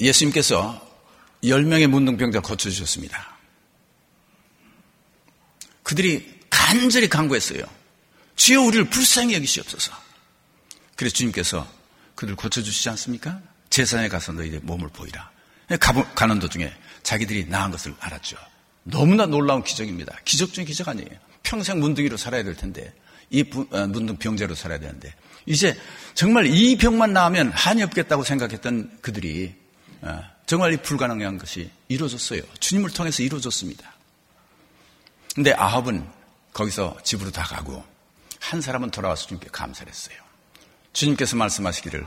예수님께서 0.00 0.86
10명의 1.42 1.86
문둥병자 1.86 2.40
고쳐주셨습니다. 2.40 3.36
그들이 5.82 6.40
간절히 6.50 7.08
간구했어요. 7.08 7.62
주여 8.36 8.60
우리를 8.62 8.90
불쌍히 8.90 9.34
여기시옵소서. 9.34 9.92
그래서 10.96 11.14
주님께서 11.14 11.77
그들 12.18 12.34
고쳐주시지 12.34 12.88
않습니까? 12.90 13.40
제사장에 13.70 14.08
가서 14.08 14.32
너희들 14.32 14.58
몸을 14.64 14.88
보이라. 14.88 15.30
가는 16.16 16.40
도중에 16.40 16.72
자기들이 17.04 17.44
나은 17.44 17.70
것을 17.70 17.94
알았죠. 18.00 18.36
너무나 18.82 19.24
놀라운 19.24 19.62
기적입니다. 19.62 20.18
기적 20.24 20.52
중의 20.52 20.66
기적 20.66 20.88
아니에요. 20.88 21.10
평생 21.44 21.78
문둥이로 21.78 22.16
살아야 22.16 22.42
될 22.42 22.56
텐데, 22.56 22.92
이 23.30 23.44
어, 23.70 23.86
문둥 23.86 24.16
병자로 24.16 24.56
살아야 24.56 24.80
되는데, 24.80 25.14
이제 25.46 25.78
정말 26.14 26.46
이 26.46 26.76
병만 26.76 27.12
나으면 27.12 27.52
한이 27.52 27.84
없겠다고 27.84 28.24
생각했던 28.24 28.98
그들이 29.00 29.54
어, 30.00 30.20
정말 30.44 30.72
이 30.72 30.76
불가능한 30.78 31.38
것이 31.38 31.70
이루어졌어요. 31.86 32.42
주님을 32.58 32.90
통해서 32.90 33.22
이루어졌습니다. 33.22 33.94
근데 35.36 35.52
아합은 35.52 36.04
거기서 36.52 36.98
집으로 37.04 37.30
다 37.30 37.44
가고 37.44 37.84
한 38.40 38.60
사람은 38.60 38.90
돌아와서 38.90 39.28
주님께 39.28 39.50
감사를 39.52 39.88
했어요. 39.88 40.27
주님께서 40.98 41.36
말씀하시기를 41.36 42.06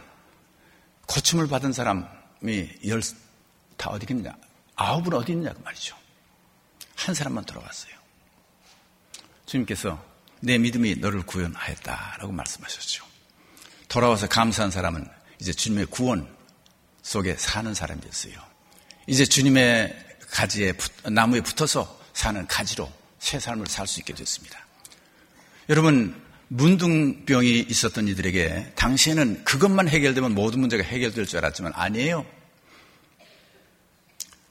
고침을 1.08 1.48
받은 1.48 1.72
사람이 1.74 2.70
열 2.88 3.02
다 3.82 3.90
어디 3.90 4.06
있냐? 4.14 4.32
아홉은 4.76 5.12
어디 5.14 5.32
있냐고 5.32 5.60
말이죠. 5.64 5.98
한 6.96 7.16
사람만 7.16 7.46
돌아왔어요. 7.46 7.92
주님께서 9.48 10.04
내 10.40 10.60
믿음이 10.60 10.98
너를 10.98 11.24
구원하였다라고 11.24 12.32
말씀하셨죠. 12.32 13.04
돌아와서 13.88 14.28
감사한 14.28 14.70
사람은 14.70 15.08
이제 15.40 15.52
주님의 15.52 15.88
구원 15.88 16.32
속에 17.02 17.36
사는 17.38 17.74
사람이었어요. 17.74 18.34
이제 19.08 19.26
주님의 19.26 20.18
가지에 20.30 20.74
나무에 21.10 21.42
붙어서 21.42 22.00
사는 22.14 22.46
가지로 22.46 22.92
새 23.18 23.40
삶을 23.40 23.66
살 23.66 23.88
수 23.88 24.00
있게 24.00 24.14
됐습니다. 24.14 24.60
여러분 25.70 26.22
문둥병이 26.54 27.60
있었던 27.70 28.10
이들에게 28.10 28.74
당시에는 28.76 29.46
그것만 29.46 29.88
해결되면 29.88 30.36
모든 30.36 30.60
문제가 30.60 30.84
해결될 30.84 31.26
줄 31.26 31.38
알았지만 31.38 31.72
아니에요. 31.74 32.26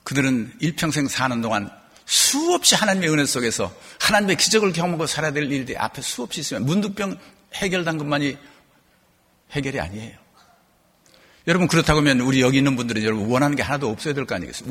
그들은 0.05 0.51
일평생 0.61 1.09
사는 1.09 1.43
동안 1.43 1.71
수없이 2.07 2.75
하나님의 2.75 3.11
은혜 3.11 3.27
속에서 3.27 3.75
하나님의 4.01 4.37
기적을 4.39 4.73
경험하고 4.73 5.07
살아야 5.07 5.33
될 5.33 5.53
일들이 5.53 5.77
앞에 5.77 6.01
수없이 6.01 6.41
있으면 6.41 6.65
문둥병 6.65 7.19
해결된 7.55 7.99
것만이 7.99 8.39
해결이 9.53 9.79
아니에요. 9.79 10.19
여러분 11.49 11.69
그렇다고 11.69 11.99
하면 12.01 12.21
우리 12.21 12.41
여기 12.41 12.57
있는 12.59 12.77
분들은 12.77 13.05
여러분 13.05 13.27
원하는 13.29 13.57
게 13.57 13.63
하나도 13.63 13.91
없어야 13.91 14.15
될 14.15 14.25
거 14.25 14.35
아니겠어요? 14.35 14.71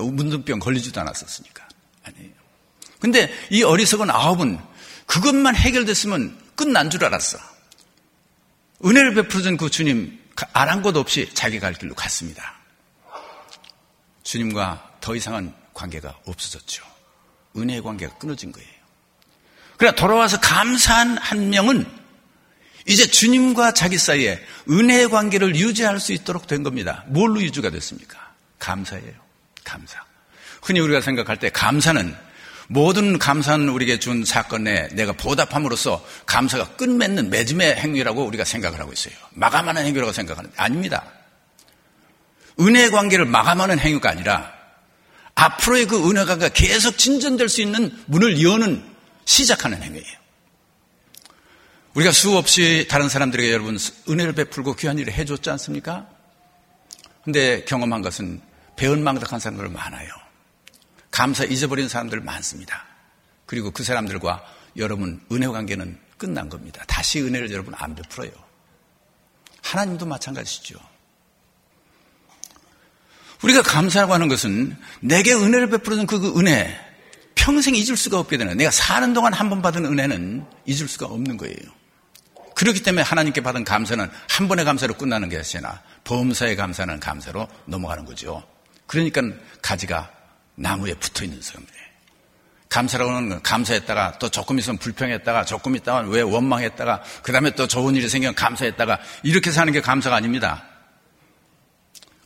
문둥병 0.00 0.58
걸리지도 0.58 1.00
않았었으니까. 1.00 1.68
아니에요. 2.02 2.32
근데 2.98 3.32
이 3.50 3.62
어리석은 3.62 4.10
아홉은 4.10 4.58
그것만 5.06 5.54
해결됐으면 5.54 6.45
끝난 6.56 6.90
줄 6.90 7.04
알았어. 7.04 7.38
은혜를 8.84 9.14
베풀어준 9.14 9.56
그 9.56 9.70
주님 9.70 10.18
아랑곳 10.52 10.96
없이 10.96 11.30
자기 11.32 11.60
갈 11.60 11.72
길로 11.72 11.94
갔습니다. 11.94 12.56
주님과 14.22 14.96
더 15.00 15.14
이상은 15.14 15.54
관계가 15.72 16.18
없어졌죠. 16.26 16.84
은혜의 17.56 17.82
관계가 17.82 18.18
끊어진 18.18 18.52
거예요. 18.52 18.68
그러나 19.76 19.94
돌아와서 19.94 20.40
감사한 20.40 21.18
한 21.18 21.50
명은 21.50 21.86
이제 22.86 23.06
주님과 23.06 23.72
자기 23.72 23.98
사이에 23.98 24.44
은혜의 24.70 25.08
관계를 25.10 25.56
유지할 25.56 26.00
수 26.00 26.12
있도록 26.12 26.46
된 26.46 26.62
겁니다. 26.62 27.04
뭘로 27.08 27.40
유지가 27.42 27.70
됐습니까? 27.70 28.34
감사예요. 28.58 29.12
감사. 29.64 30.04
흔히 30.62 30.80
우리가 30.80 31.00
생각할 31.00 31.38
때 31.38 31.50
감사는 31.50 32.16
모든 32.68 33.18
감사는 33.18 33.68
우리에게 33.68 33.98
준 33.98 34.24
사건에 34.24 34.88
내가 34.88 35.12
보답함으로써 35.12 36.04
감사가 36.26 36.76
끝맺는 36.76 37.30
매짐의 37.30 37.76
행위라고 37.76 38.24
우리가 38.24 38.44
생각을 38.44 38.80
하고 38.80 38.92
있어요. 38.92 39.14
마감하는 39.30 39.86
행위라고 39.86 40.12
생각하는데 40.12 40.56
아닙니다. 40.56 41.04
은혜 42.60 42.90
관계를 42.90 43.26
마감하는 43.26 43.78
행위가 43.78 44.10
아니라 44.10 44.52
앞으로의 45.34 45.86
그 45.86 46.10
은혜 46.10 46.24
관계가 46.24 46.48
계속 46.54 46.98
진전될 46.98 47.48
수 47.48 47.60
있는 47.60 47.96
문을 48.06 48.42
여는 48.42 48.82
시작하는 49.24 49.82
행위예요. 49.82 50.16
우리가 51.94 52.12
수없이 52.12 52.86
다른 52.90 53.08
사람들에게 53.08 53.52
여러분 53.52 53.78
은혜를 54.08 54.32
베풀고 54.34 54.76
귀한 54.76 54.98
일을 54.98 55.12
해줬지 55.12 55.48
않습니까? 55.50 56.06
근데 57.24 57.64
경험한 57.64 58.02
것은 58.02 58.40
배은망덕한 58.76 59.40
사람들 59.40 59.68
많아요. 59.68 60.25
감사 61.16 61.44
잊어버린 61.44 61.88
사람들 61.88 62.20
많습니다. 62.20 62.84
그리고 63.46 63.70
그 63.70 63.82
사람들과 63.82 64.44
여러분 64.76 65.18
은혜 65.32 65.46
관계는 65.46 65.98
끝난 66.18 66.50
겁니다. 66.50 66.84
다시 66.86 67.22
은혜를 67.22 67.50
여러분 67.52 67.72
안 67.74 67.94
베풀어요. 67.94 68.30
하나님도 69.62 70.04
마찬가지시죠. 70.04 70.78
우리가 73.42 73.62
감사라고 73.62 74.12
하는 74.12 74.28
것은 74.28 74.76
내게 75.00 75.32
은혜를 75.32 75.70
베풀어준 75.70 76.06
그 76.06 76.38
은혜 76.38 76.78
평생 77.34 77.74
잊을 77.74 77.96
수가 77.96 78.18
없게 78.18 78.36
되는 78.36 78.54
내가 78.54 78.70
사는 78.70 79.14
동안 79.14 79.32
한 79.32 79.48
번 79.48 79.62
받은 79.62 79.86
은혜는 79.86 80.44
잊을 80.66 80.86
수가 80.86 81.06
없는 81.06 81.38
거예요. 81.38 81.56
그렇기 82.54 82.82
때문에 82.82 83.02
하나님께 83.02 83.40
받은 83.42 83.64
감사는 83.64 84.10
한 84.28 84.48
번의 84.48 84.66
감사로 84.66 84.98
끝나는 84.98 85.30
게 85.30 85.38
아니라 85.38 85.82
범사의 86.04 86.56
감사는 86.56 87.00
감사로 87.00 87.48
넘어가는 87.64 88.04
거죠. 88.04 88.46
그러니까 88.86 89.22
가지가 89.62 90.15
나무에 90.56 90.94
붙어 90.94 91.24
있는 91.24 91.40
사람이에요. 91.40 91.86
감사라고 92.68 93.10
하는 93.12 93.28
건 93.28 93.42
감사했다가 93.42 94.18
또 94.18 94.28
조금 94.28 94.58
있으면 94.58 94.76
불평했다가 94.78 95.44
조금 95.44 95.76
있다가 95.76 96.00
왜 96.08 96.20
원망했다가 96.20 97.02
그 97.22 97.32
다음에 97.32 97.52
또 97.52 97.66
좋은 97.66 97.94
일이 97.94 98.08
생기면 98.08 98.34
감사했다가 98.34 98.98
이렇게 99.22 99.50
사는 99.50 99.72
게 99.72 99.80
감사가 99.80 100.16
아닙니다. 100.16 100.64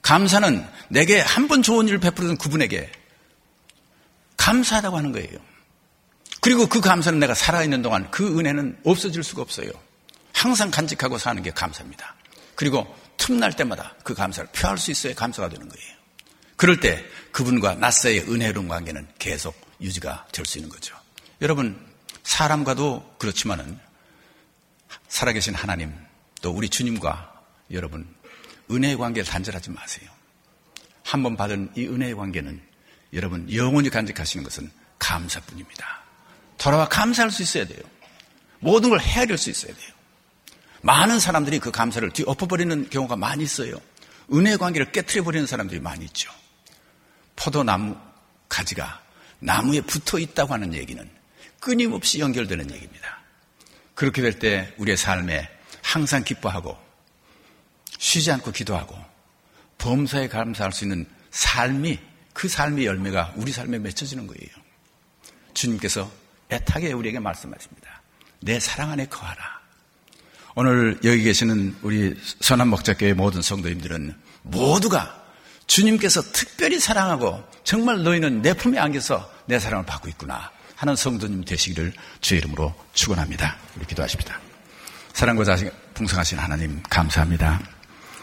감사는 0.03 0.67
내게 0.89 1.21
한 1.21 1.47
번 1.47 1.63
좋은 1.63 1.87
일을 1.87 2.01
베풀어준 2.01 2.39
그분에게 2.39 2.91
감사하다고 4.37 4.97
하는 4.97 5.13
거예요. 5.13 5.39
그리고 6.41 6.67
그 6.67 6.81
감사는 6.81 7.19
내가 7.19 7.35
살아있는 7.35 7.83
동안 7.83 8.11
그 8.11 8.39
은혜는 8.39 8.81
없어질 8.85 9.23
수가 9.23 9.43
없어요. 9.43 9.71
항상 10.33 10.71
간직하고 10.71 11.19
사는 11.19 11.43
게 11.43 11.51
감사입니다. 11.51 12.15
그리고 12.55 12.97
틈날 13.19 13.53
때마다 13.55 13.95
그 14.03 14.15
감사를 14.15 14.49
표할 14.53 14.79
수 14.79 14.91
있어야 14.91 15.15
감사가 15.15 15.51
되는 15.51 15.69
거예요. 15.69 15.95
그럴 16.57 16.81
때 16.81 17.05
그분과 17.33 17.75
낯사의 17.77 18.21
은혜로운 18.31 18.69
관계는 18.69 19.07
계속 19.19 19.55
유지가 19.81 20.27
될 20.33 20.45
수 20.47 20.59
있는 20.59 20.69
거죠. 20.71 20.97
여러분, 21.41 21.79
사람과도 22.23 23.15
그렇지만은 23.19 23.79
살아계신 25.09 25.55
하나님, 25.55 25.95
또 26.43 26.51
우리 26.51 26.69
주님과 26.69 27.33
여러분, 27.71 28.07
은혜의 28.71 28.97
관계를 28.97 29.29
단절하지 29.29 29.71
마세요. 29.71 30.11
한 31.05 31.23
번 31.23 31.37
받은 31.37 31.73
이 31.77 31.87
은혜의 31.87 32.15
관계는 32.15 32.61
여러분, 33.15 33.53
영원히 33.53 33.91
간직하시는 33.91 34.45
것은 34.45 34.71
감사뿐입니다. 34.99 36.01
돌아와 36.59 36.89
감사할 36.89 37.31
수 37.31 37.43
있어야 37.43 37.67
돼요. 37.67 37.81
모든 38.61 38.91
걸 38.91 39.01
헤아릴 39.01 39.39
수 39.39 39.51
있어야 39.51 39.75
돼요. 39.75 39.93
많은 40.83 41.19
사람들이 41.19 41.59
그 41.59 41.71
감사를 41.71 42.09
뒤엎어버리는 42.11 42.91
경우가 42.91 43.17
많이 43.17 43.43
있어요. 43.43 43.81
은혜의 44.33 44.59
관계를 44.59 44.93
깨뜨려버리는 44.93 45.47
사람들이 45.47 45.81
많이 45.81 46.05
있죠. 46.05 46.31
포도나무 47.41 47.97
가지가 48.49 49.01
나무에 49.39 49.81
붙어 49.81 50.19
있다고 50.19 50.53
하는 50.53 50.75
얘기는 50.75 51.09
끊임없이 51.59 52.19
연결되는 52.21 52.71
얘기입니다. 52.71 53.19
그렇게 53.95 54.21
될 54.23 54.39
때 54.39 54.75
우리의 54.79 54.97
삶에 54.97 55.49
항상 55.83 56.23
기뻐하고 56.23 56.77
쉬지 57.99 58.31
않고 58.33 58.53
기도하고 58.53 58.97
범사에 59.79 60.29
감사할 60.29 60.73
수 60.73 60.85
있는 60.85 61.07
삶이 61.31 61.99
그 62.33 62.49
삶의 62.49 62.85
열매가 62.87 63.35
우리 63.37 63.53
삶에 63.53 63.79
맺혀지는 63.79 64.27
거예요. 64.27 64.51
주님께서 65.55 66.11
애타게 66.51 66.93
우리에게 66.93 67.19
말씀하십니다. 67.19 68.03
내 68.41 68.61
사랑 68.61 68.91
안에 68.93 69.07
거하라. 69.07 69.61
오늘 70.55 70.99
여기 71.05 71.23
계시는 71.23 71.77
우리 71.83 72.19
선한 72.41 72.69
목자교회 72.69 73.15
모든 73.15 73.41
성도님들은 73.41 74.19
모두가 74.43 75.20
주님께서 75.71 76.21
특별히 76.33 76.81
사랑하고 76.81 77.45
정말 77.63 78.03
너희는 78.03 78.43
내 78.43 78.55
품에 78.55 78.77
안겨서 78.77 79.33
내 79.47 79.61
사랑을 79.61 79.87
받고 79.87 80.09
있구나 80.09 80.51
하는 80.75 80.97
성도님 80.97 81.45
되시기를 81.45 81.93
주의 82.21 82.41
이름으로 82.41 82.75
축원합니다. 82.93 83.57
우리 83.77 83.87
기도하십니다. 83.87 84.41
사랑과 85.13 85.45
자신 85.45 85.71
풍성하신 85.95 86.39
하나님 86.39 86.83
감사합니다. 86.91 87.61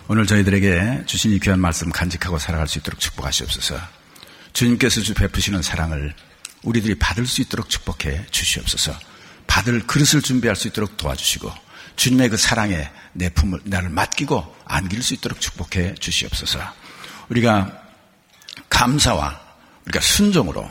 오늘 0.10 0.28
저희들에게 0.28 1.04
주신 1.06 1.32
이 1.32 1.40
귀한 1.40 1.62
말씀 1.62 1.90
간직하고 1.90 2.38
살아갈 2.38 2.68
수 2.68 2.80
있도록 2.80 3.00
축복하시옵소서. 3.00 3.80
주님께서 4.52 5.00
주 5.00 5.14
베푸시는 5.14 5.62
사랑을 5.62 6.14
우리들이 6.64 7.00
받을 7.00 7.26
수 7.26 7.40
있도록 7.42 7.70
축복해 7.70 8.26
주시옵소서. 8.30 8.94
받을 9.46 9.88
그릇을 9.88 10.22
준비할 10.22 10.58
수 10.58 10.68
있도록 10.68 10.98
도와주시고 10.98 11.50
주님의 11.96 12.30
그 12.30 12.36
사랑에 12.36 12.92
내 13.14 13.30
품을 13.30 13.62
나를 13.64 13.90
맡기고 13.90 14.58
안길 14.66 15.02
수 15.02 15.14
있도록 15.14 15.40
축복해 15.40 15.96
주시옵소서. 15.96 16.87
우리가 17.30 17.84
감사와 18.70 19.40
우리가 19.86 20.00
순종으로 20.02 20.70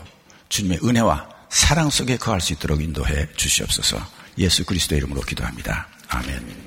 주님의 0.49 0.79
은혜와 0.83 1.29
사랑 1.49 1.89
속에 1.89 2.17
거할 2.17 2.41
수 2.41 2.53
있도록 2.53 2.81
인도해 2.81 3.27
주시옵소서. 3.35 3.97
예수 4.37 4.65
그리스도의 4.65 4.99
이름으로 4.99 5.21
기도합니다. 5.21 5.87
아멘. 6.09 6.66